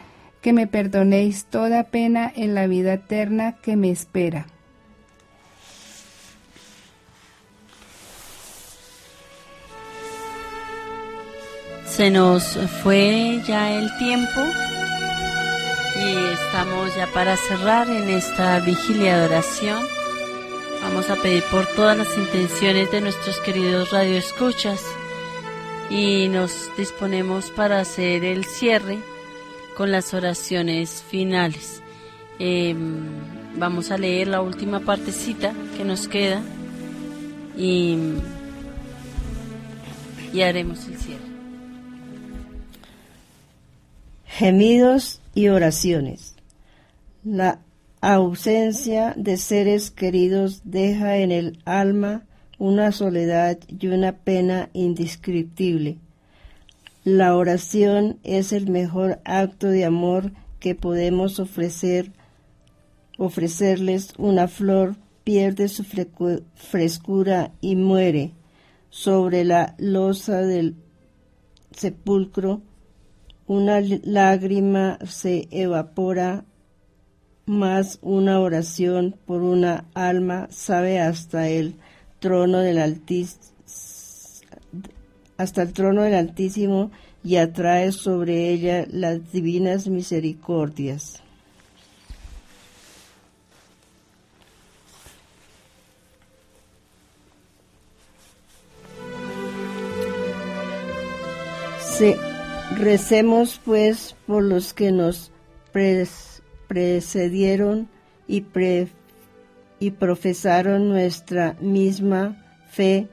[0.41, 4.47] que me perdonéis toda pena en la vida eterna que me espera.
[11.97, 14.43] Se nos fue ya el tiempo
[15.99, 19.83] y estamos ya para cerrar en esta vigilia de oración.
[20.83, 24.85] Vamos a pedir por todas las intenciones de nuestros queridos radioescuchas
[25.89, 28.99] y nos disponemos para hacer el cierre
[29.75, 31.81] con las oraciones finales.
[32.39, 33.07] Em,
[33.57, 36.43] vamos a leer la última partecita que nos queda
[37.57, 37.97] y,
[40.35, 41.26] y haremos el cierre.
[44.39, 46.35] Gemidos y oraciones.
[47.25, 47.61] La
[48.03, 52.27] ausencia de seres queridos deja en el alma
[52.59, 55.97] una soledad y una pena indescriptible.
[57.03, 62.13] La oración es el mejor acto de amor que podemos ofrecer.
[63.17, 65.83] Ofrecerles una flor pierde su
[66.57, 68.33] frescura y muere
[68.91, 70.77] sobre la losa del
[71.75, 72.61] sepulcro.
[73.47, 76.45] Una lágrima se evapora,
[77.47, 81.77] más una oración por una alma sabe hasta el
[82.19, 83.47] trono del Altísimo
[85.37, 86.91] hasta el trono del Altísimo
[87.23, 91.23] y atrae sobre ella las divinas misericordias.
[102.75, 105.31] Recemos pues por los que nos
[106.69, 107.89] precedieron
[108.27, 108.45] y,
[109.79, 113.09] y profesaron nuestra misma fe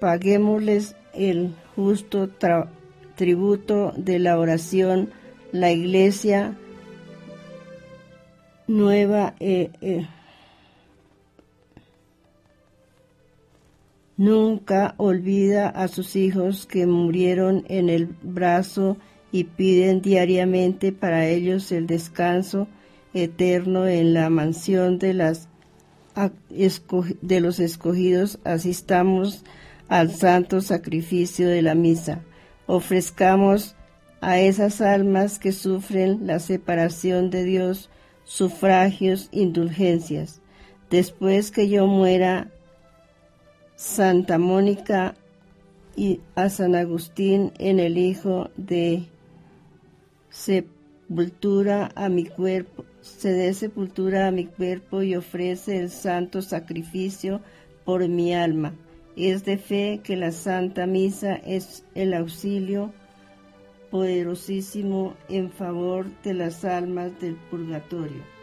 [0.00, 2.28] paguémosles el justo
[3.16, 5.10] tributo de la oración,
[5.52, 6.56] la iglesia
[8.66, 10.06] nueva eh, eh,
[14.20, 18.98] nunca olvida a sus hijos que murieron en el brazo
[19.32, 22.68] y piden diariamente para ellos el descanso
[23.14, 25.48] eterno en la mansión de las
[27.40, 29.42] los escogidos asistamos
[29.88, 32.20] al santo sacrificio de la misa.
[32.66, 33.74] Ofrezcamos
[34.20, 37.88] a esas almas que sufren la separación de Dios
[38.24, 40.42] sufragios, indulgencias.
[40.90, 42.50] Después que yo muera,
[43.80, 45.14] Santa Mónica
[45.96, 49.04] y a San Agustín en el Hijo de
[50.28, 57.40] sepultura a mi cuerpo, se dé sepultura a mi cuerpo y ofrece el santo sacrificio
[57.84, 58.74] por mi alma
[59.16, 62.92] es de fe que la Santa Misa es el auxilio
[63.90, 68.39] poderosísimo en favor de las almas del purgatorio.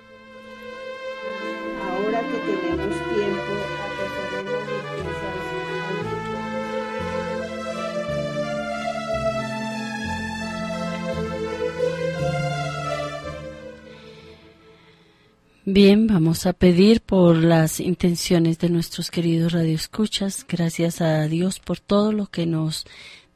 [15.69, 20.45] Bien, vamos a pedir por las intenciones de nuestros queridos radioescuchas.
[20.47, 22.85] Gracias a Dios por todo lo que nos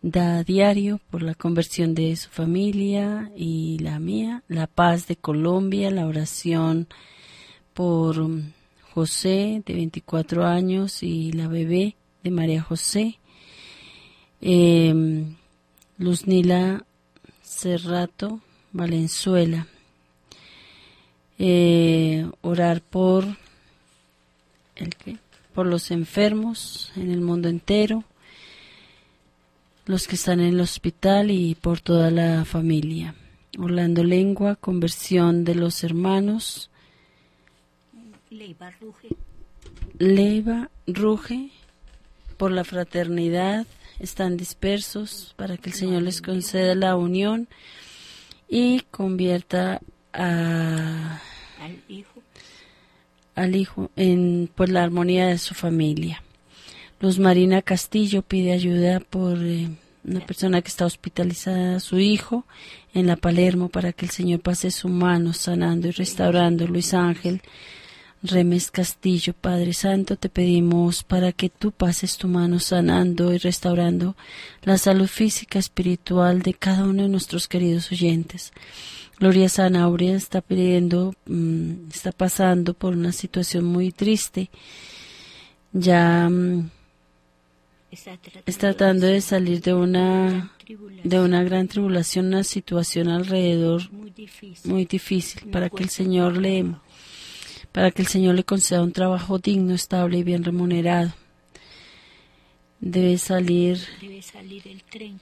[0.01, 5.17] da a diario, por la conversión de su familia y la mía, la paz de
[5.17, 6.87] Colombia, la oración
[7.73, 8.25] por
[8.93, 13.19] José de 24 años y la bebé de María José.
[14.39, 15.25] Eh,
[15.97, 16.85] Nila
[17.43, 18.39] Cerrato
[18.71, 19.67] Valenzuela
[21.43, 23.25] eh, orar por
[24.75, 24.95] el
[25.55, 28.03] por los enfermos en el mundo entero,
[29.87, 33.15] los que están en el hospital y por toda la familia.
[33.57, 36.69] Orlando Lengua, conversión de los hermanos.
[38.29, 39.09] Leiva Ruge.
[39.97, 41.49] Leiva Ruge,
[42.37, 43.65] por la fraternidad,
[43.99, 47.47] están dispersos para que el Señor les conceda la unión
[48.47, 49.81] y convierta
[50.13, 51.19] a
[51.61, 52.21] al hijo,
[53.35, 56.23] al hijo en por la armonía de su familia.
[56.99, 59.69] Luz Marina Castillo pide ayuda por eh,
[60.03, 62.45] una persona que está hospitalizada, su hijo,
[62.93, 66.67] en la Palermo, para que el Señor pase su mano sanando y restaurando.
[66.67, 67.41] Luis Ángel
[68.23, 74.15] Remes Castillo, Padre Santo, te pedimos para que tú pases tu mano sanando y restaurando
[74.63, 78.51] la salud física, espiritual de cada uno de nuestros queridos oyentes.
[79.21, 84.49] Gloria Sanauria está pidiendo, mm, está pasando por una situación muy triste.
[85.73, 86.71] Ya mm,
[87.91, 90.51] está tratando de salir de una
[91.03, 96.65] de una gran tribulación, una situación alrededor muy difícil, para que el Señor le
[97.71, 101.13] para que el Señor le conceda un trabajo digno, estable y bien remunerado.
[102.79, 103.77] Debe salir,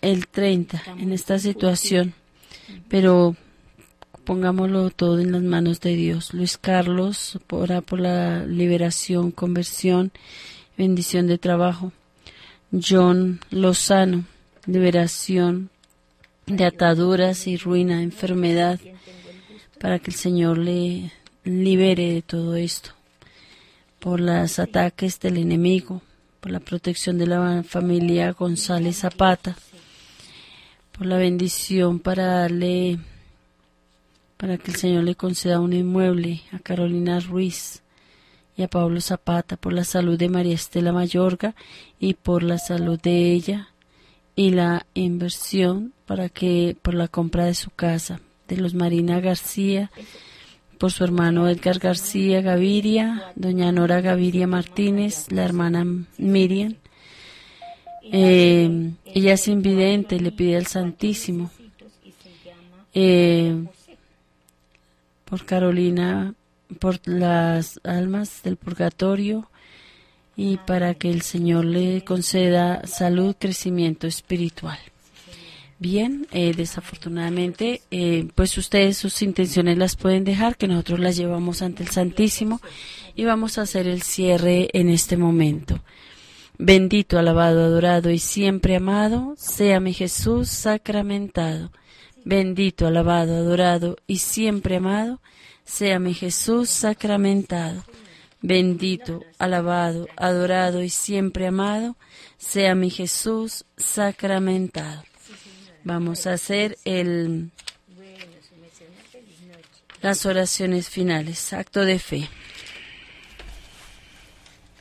[0.01, 2.13] el 30 en esta situación,
[2.87, 3.35] pero
[4.29, 6.35] pongámoslo todo en las manos de Dios.
[6.35, 10.11] Luis Carlos, ora por la liberación, conversión,
[10.77, 11.91] bendición de trabajo.
[12.71, 14.25] John Lozano,
[14.67, 15.71] liberación
[16.45, 18.79] de ataduras y ruina, enfermedad,
[19.81, 21.11] para que el Señor le
[21.43, 22.91] libere de todo esto.
[23.97, 26.03] Por los ataques del enemigo,
[26.39, 29.55] por la protección de la familia González Zapata,
[30.91, 32.99] por la bendición para darle
[34.39, 37.83] para que el Señor le conceda un inmueble a Carolina Ruiz
[38.55, 41.55] y a Pablo Zapata por la salud de María Estela Mayorga
[41.99, 43.67] y por la salud de ella
[44.37, 49.91] y la inversión para que por la compra de su casa de los Marina García
[50.77, 55.85] por su hermano Edgar García Gaviria, doña Nora Gaviria Martínez, la hermana
[56.17, 56.75] Miriam.
[58.03, 61.51] Eh, ella es invidente, le pide al Santísimo.
[62.93, 63.65] Eh,
[65.29, 66.33] por Carolina,
[66.79, 69.49] por las almas del purgatorio
[70.35, 74.79] y para que el Señor le conceda salud, crecimiento espiritual.
[75.79, 81.61] Bien, eh, desafortunadamente, eh, pues ustedes sus intenciones las pueden dejar, que nosotros las llevamos
[81.61, 82.59] ante el Santísimo
[83.15, 85.79] y vamos a hacer el cierre en este momento.
[86.57, 91.71] Bendito, alabado, adorado y siempre amado sea mi Jesús sacramentado.
[92.25, 95.21] Bendito, alabado, adorado y siempre amado
[95.63, 97.83] sea mi Jesús sacramentado.
[98.41, 101.97] Bendito, alabado, adorado y siempre amado
[102.37, 105.03] sea mi Jesús sacramentado.
[105.83, 107.51] Vamos a hacer el,
[110.01, 111.53] las oraciones finales.
[111.53, 112.29] Acto de fe.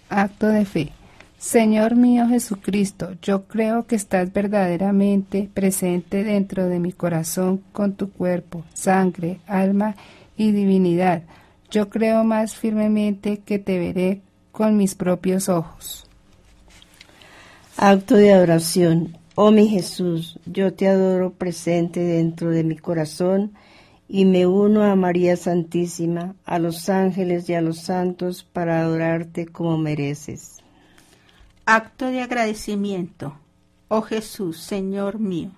[0.08, 0.92] Acto de fe.
[1.38, 8.10] Señor mío Jesucristo, yo creo que estás verdaderamente presente dentro de mi corazón con tu
[8.10, 9.94] cuerpo, sangre, alma
[10.36, 11.22] y divinidad.
[11.70, 14.20] Yo creo más firmemente que te veré
[14.50, 16.08] con mis propios ojos.
[17.76, 19.16] Acto de adoración.
[19.36, 23.52] Oh mi Jesús, yo te adoro presente dentro de mi corazón
[24.08, 29.46] y me uno a María Santísima, a los ángeles y a los santos para adorarte
[29.46, 30.57] como mereces.
[31.70, 33.36] Acto de agradecimiento.
[33.88, 35.50] Oh Jesús, Señor mío,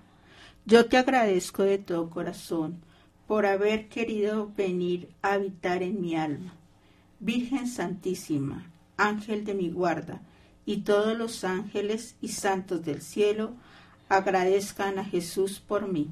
[0.65, 2.81] yo te agradezco de todo corazón
[3.27, 6.53] por haber querido venir a habitar en mi alma.
[7.21, 10.19] Virgen Santísima, Ángel de mi guarda,
[10.65, 13.53] y todos los ángeles y santos del cielo,
[14.09, 16.09] agradezcan a Jesús por mí.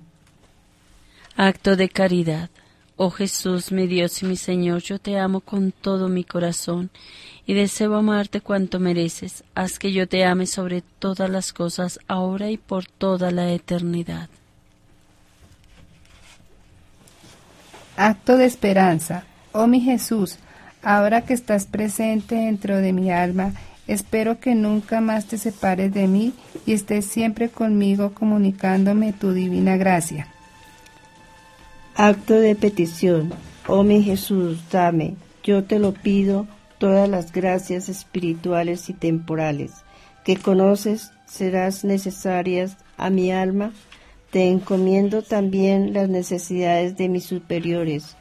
[1.35, 2.49] Acto de caridad.
[2.95, 6.89] Oh Jesús, mi Dios y mi Señor, yo te amo con todo mi corazón
[7.49, 9.43] y deseo amarte cuanto mereces.
[9.55, 14.29] Haz que yo te ame sobre todas las cosas, ahora y por toda la eternidad.
[17.97, 19.23] Acto de esperanza.
[19.51, 20.37] Oh mi Jesús,
[20.83, 23.53] ahora que estás presente dentro de mi alma,
[23.87, 26.33] espero que nunca más te separes de mí
[26.67, 30.27] y estés siempre conmigo comunicándome tu divina gracia.
[31.95, 33.33] Acto de petición.
[33.65, 36.45] Oh mi Jesús, dame, yo te lo pido,
[36.79, 39.83] todas las gracias espirituales y temporales
[40.23, 43.71] que conoces serás necesarias a mi alma.
[44.31, 48.15] Te encomiendo también las necesidades de mis superiores,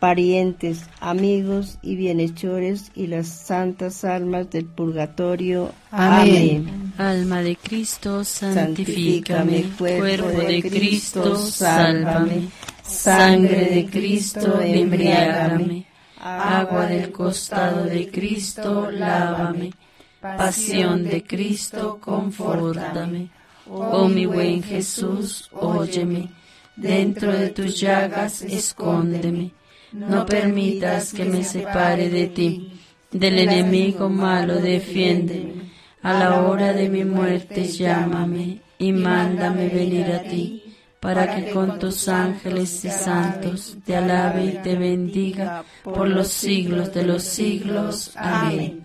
[0.00, 5.70] parientes, amigos y bienhechores y las santas almas del purgatorio.
[5.92, 6.92] Amén.
[6.98, 9.66] Alma de Cristo, santifícame.
[9.78, 12.48] Cuerpo de Cristo, sálvame.
[12.82, 15.91] Sangre de Cristo, embriágame.
[16.22, 19.72] Agua del costado de Cristo, lávame.
[20.20, 23.30] Pasión de Cristo, confórtame.
[23.68, 26.30] Oh mi buen Jesús, óyeme.
[26.76, 29.52] Dentro de tus llagas, escóndeme
[29.92, 32.72] no permitas que me separe de ti.
[33.10, 35.70] Del enemigo malo defiéndeme.
[36.02, 40.61] A la hora de mi muerte llámame y mándame venir a ti,
[41.02, 46.94] para que con tus ángeles y santos te alabe y te bendiga por los siglos
[46.94, 48.12] de los siglos.
[48.14, 48.84] Amén.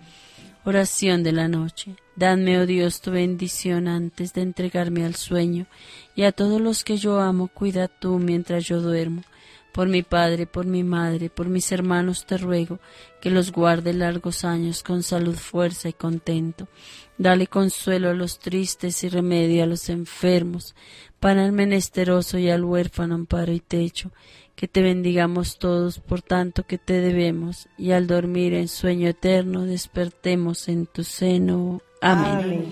[0.64, 1.94] Oración de la noche.
[2.16, 5.66] Dadme, oh Dios, tu bendición antes de entregarme al sueño,
[6.16, 9.22] y a todos los que yo amo, cuida tú mientras yo duermo
[9.78, 12.80] por mi padre, por mi madre, por mis hermanos te ruego,
[13.20, 16.66] que los guarde largos años con salud, fuerza y contento.
[17.16, 20.74] Dale consuelo a los tristes y remedio a los enfermos,
[21.20, 24.10] pan al menesteroso y al huérfano amparo y techo.
[24.56, 29.64] Que te bendigamos todos por tanto que te debemos, y al dormir en sueño eterno
[29.64, 31.82] despertemos en tu seno.
[32.00, 32.64] Amén.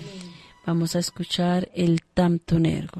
[0.65, 2.99] Vamos a escuchar el Tamtonergo.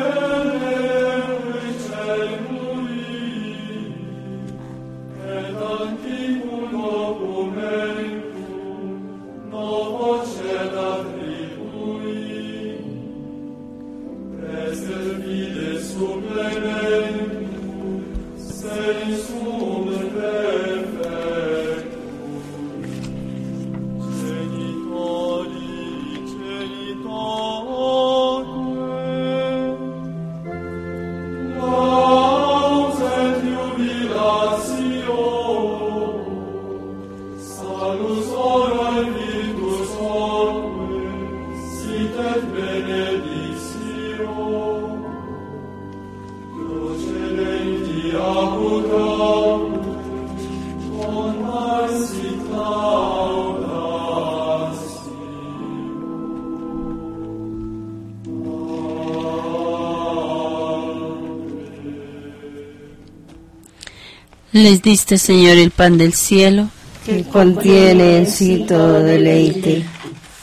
[64.65, 66.71] Les diste, Señor, el pan del cielo.
[67.05, 69.85] que contiene en sí todo deleite.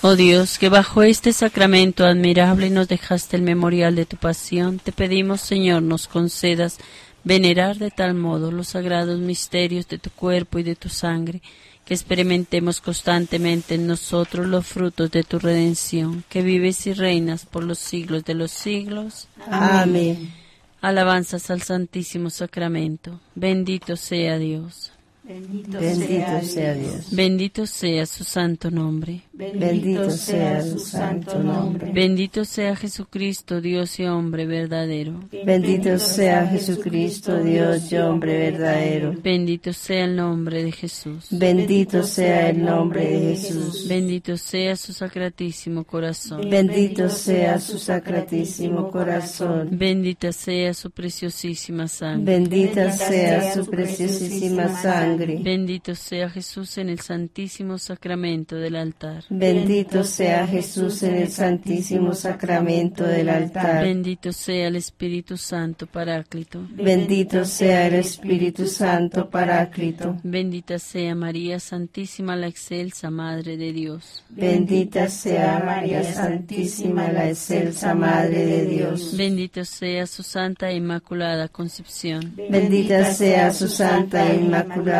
[0.00, 4.92] Oh Dios, que bajo este sacramento admirable nos dejaste el memorial de tu pasión, te
[4.92, 6.78] pedimos, Señor, nos concedas
[7.24, 11.42] venerar de tal modo los sagrados misterios de tu cuerpo y de tu sangre,
[11.84, 17.64] que experimentemos constantemente en nosotros los frutos de tu redención, que vives y reinas por
[17.64, 19.26] los siglos de los siglos.
[19.50, 20.41] Amén.
[20.82, 23.20] Alabanzas al Santísimo Sacramento.
[23.36, 24.91] Bendito sea Dios.
[25.32, 27.06] Bendito sea Dios.
[27.10, 29.22] Bendito sea su santo nombre.
[29.32, 31.90] Bendito sea su santo nombre.
[31.92, 35.20] Bendito sea Jesucristo, Dios y hombre verdadero.
[35.44, 39.14] Bendito sea Jesucristo, Dios y hombre verdadero.
[39.22, 41.26] Bendito sea el nombre de Jesús.
[41.30, 43.88] Bendito sea el nombre de Jesús.
[43.88, 46.48] Bendito sea su sacratísimo corazón.
[46.48, 49.68] Bendito sea su sacratísimo corazón.
[49.72, 52.38] Bendita sea su preciosísima sangre.
[52.38, 55.21] Bendita sea su preciosísima sangre.
[55.26, 59.24] Bendito sea Jesús en el santísimo sacramento del altar.
[59.30, 63.84] Bendito sea Jesús en el santísimo sacramento del altar.
[63.84, 66.66] Bendito sea el Espíritu Santo Paráclito.
[66.70, 70.16] Bendito sea el Espíritu Santo Paráclito.
[70.22, 74.24] Bendita sea María Santísima, la excelsa Madre de Dios.
[74.28, 79.16] Bendita sea María Santísima, la excelsa Madre de Dios.
[79.16, 82.34] Bendito sea su Santa e Inmaculada Concepción.
[82.36, 84.36] Bendita sea su Santa e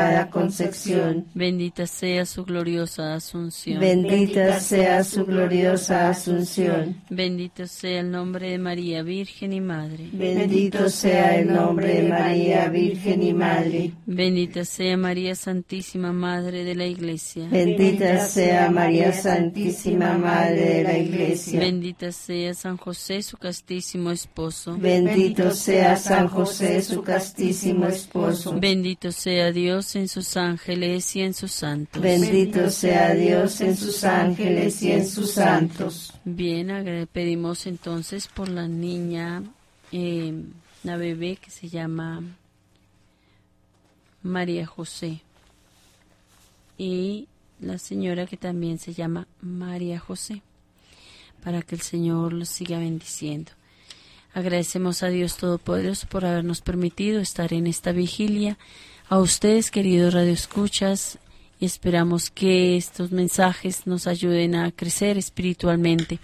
[0.02, 1.26] Inmaculada Concepción.
[1.34, 3.80] Bendita sea su gloriosa Asunción.
[3.80, 6.96] Bendita sea su gloriosa Asunción.
[7.10, 10.08] Bendito sea el nombre de María, Virgen y Madre.
[10.12, 13.92] Bendito sea el nombre de María, Virgen y Madre.
[14.06, 17.48] Bendita sea María Santísima, Madre de la Iglesia.
[17.50, 21.60] Bendita sea María Santísima, Madre de la Iglesia.
[21.60, 24.76] Bendita sea San José, su castísimo esposo.
[24.78, 28.54] Bendito sea San José, su castísimo esposo.
[28.58, 32.02] Bendito sea Dios en sus ángeles y en sus santos.
[32.02, 36.12] Bendito sea Dios en sus ángeles y en sus santos.
[36.24, 39.42] Bien, pedimos entonces por la niña,
[39.90, 40.32] eh,
[40.82, 42.22] la bebé que se llama
[44.22, 45.22] María José
[46.78, 47.28] y
[47.60, 50.42] la señora que también se llama María José,
[51.42, 53.52] para que el Señor los siga bendiciendo.
[54.34, 58.58] Agradecemos a Dios Todopoderoso por habernos permitido estar en esta vigilia.
[59.12, 61.18] A ustedes, queridos radioescuchas,
[61.60, 66.18] esperamos que estos mensajes nos ayuden a crecer espiritualmente.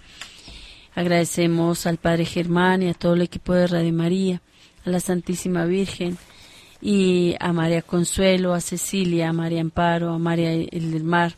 [0.95, 4.41] Agradecemos al Padre Germán y a todo el equipo de Radio María,
[4.85, 6.17] a la Santísima Virgen
[6.81, 11.35] y a María Consuelo, a Cecilia, a María Amparo, a María El del Mar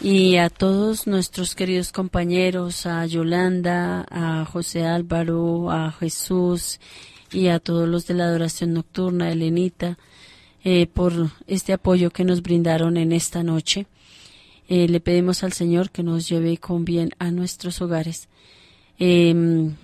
[0.00, 6.80] y a todos nuestros queridos compañeros, a Yolanda, a José Álvaro, a Jesús
[7.30, 9.96] y a todos los de la adoración nocturna, a Elenita,
[10.68, 13.86] eh, por este apoyo que nos brindaron en esta noche.
[14.68, 18.26] Eh, le pedimos al Señor que nos lleve con bien a nuestros hogares.
[18.98, 19.76] Em,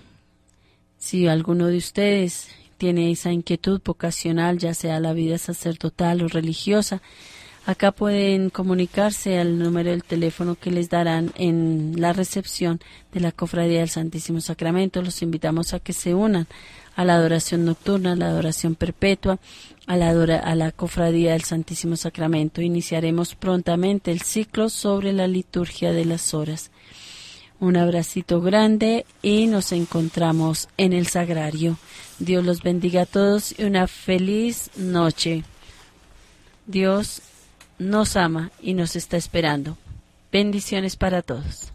[0.97, 7.01] si alguno de ustedes tiene esa inquietud vocacional, ya sea la vida sacerdotal o religiosa,
[7.65, 12.81] acá pueden comunicarse al número del teléfono que les darán en la recepción
[13.13, 15.01] de la Cofradía del Santísimo Sacramento.
[15.01, 16.45] Los invitamos a que se unan
[16.95, 19.39] a la adoración nocturna, a la adoración perpetua,
[19.87, 22.61] a la, adora- a la Cofradía del Santísimo Sacramento.
[22.61, 26.71] Iniciaremos prontamente el ciclo sobre la liturgia de las horas.
[27.59, 31.77] Un abracito grande y nos encontramos en el sagrario.
[32.19, 35.43] Dios los bendiga a todos y una feliz noche.
[36.65, 37.21] Dios
[37.79, 39.77] nos ama y nos está esperando.
[40.31, 41.72] Bendiciones para todos.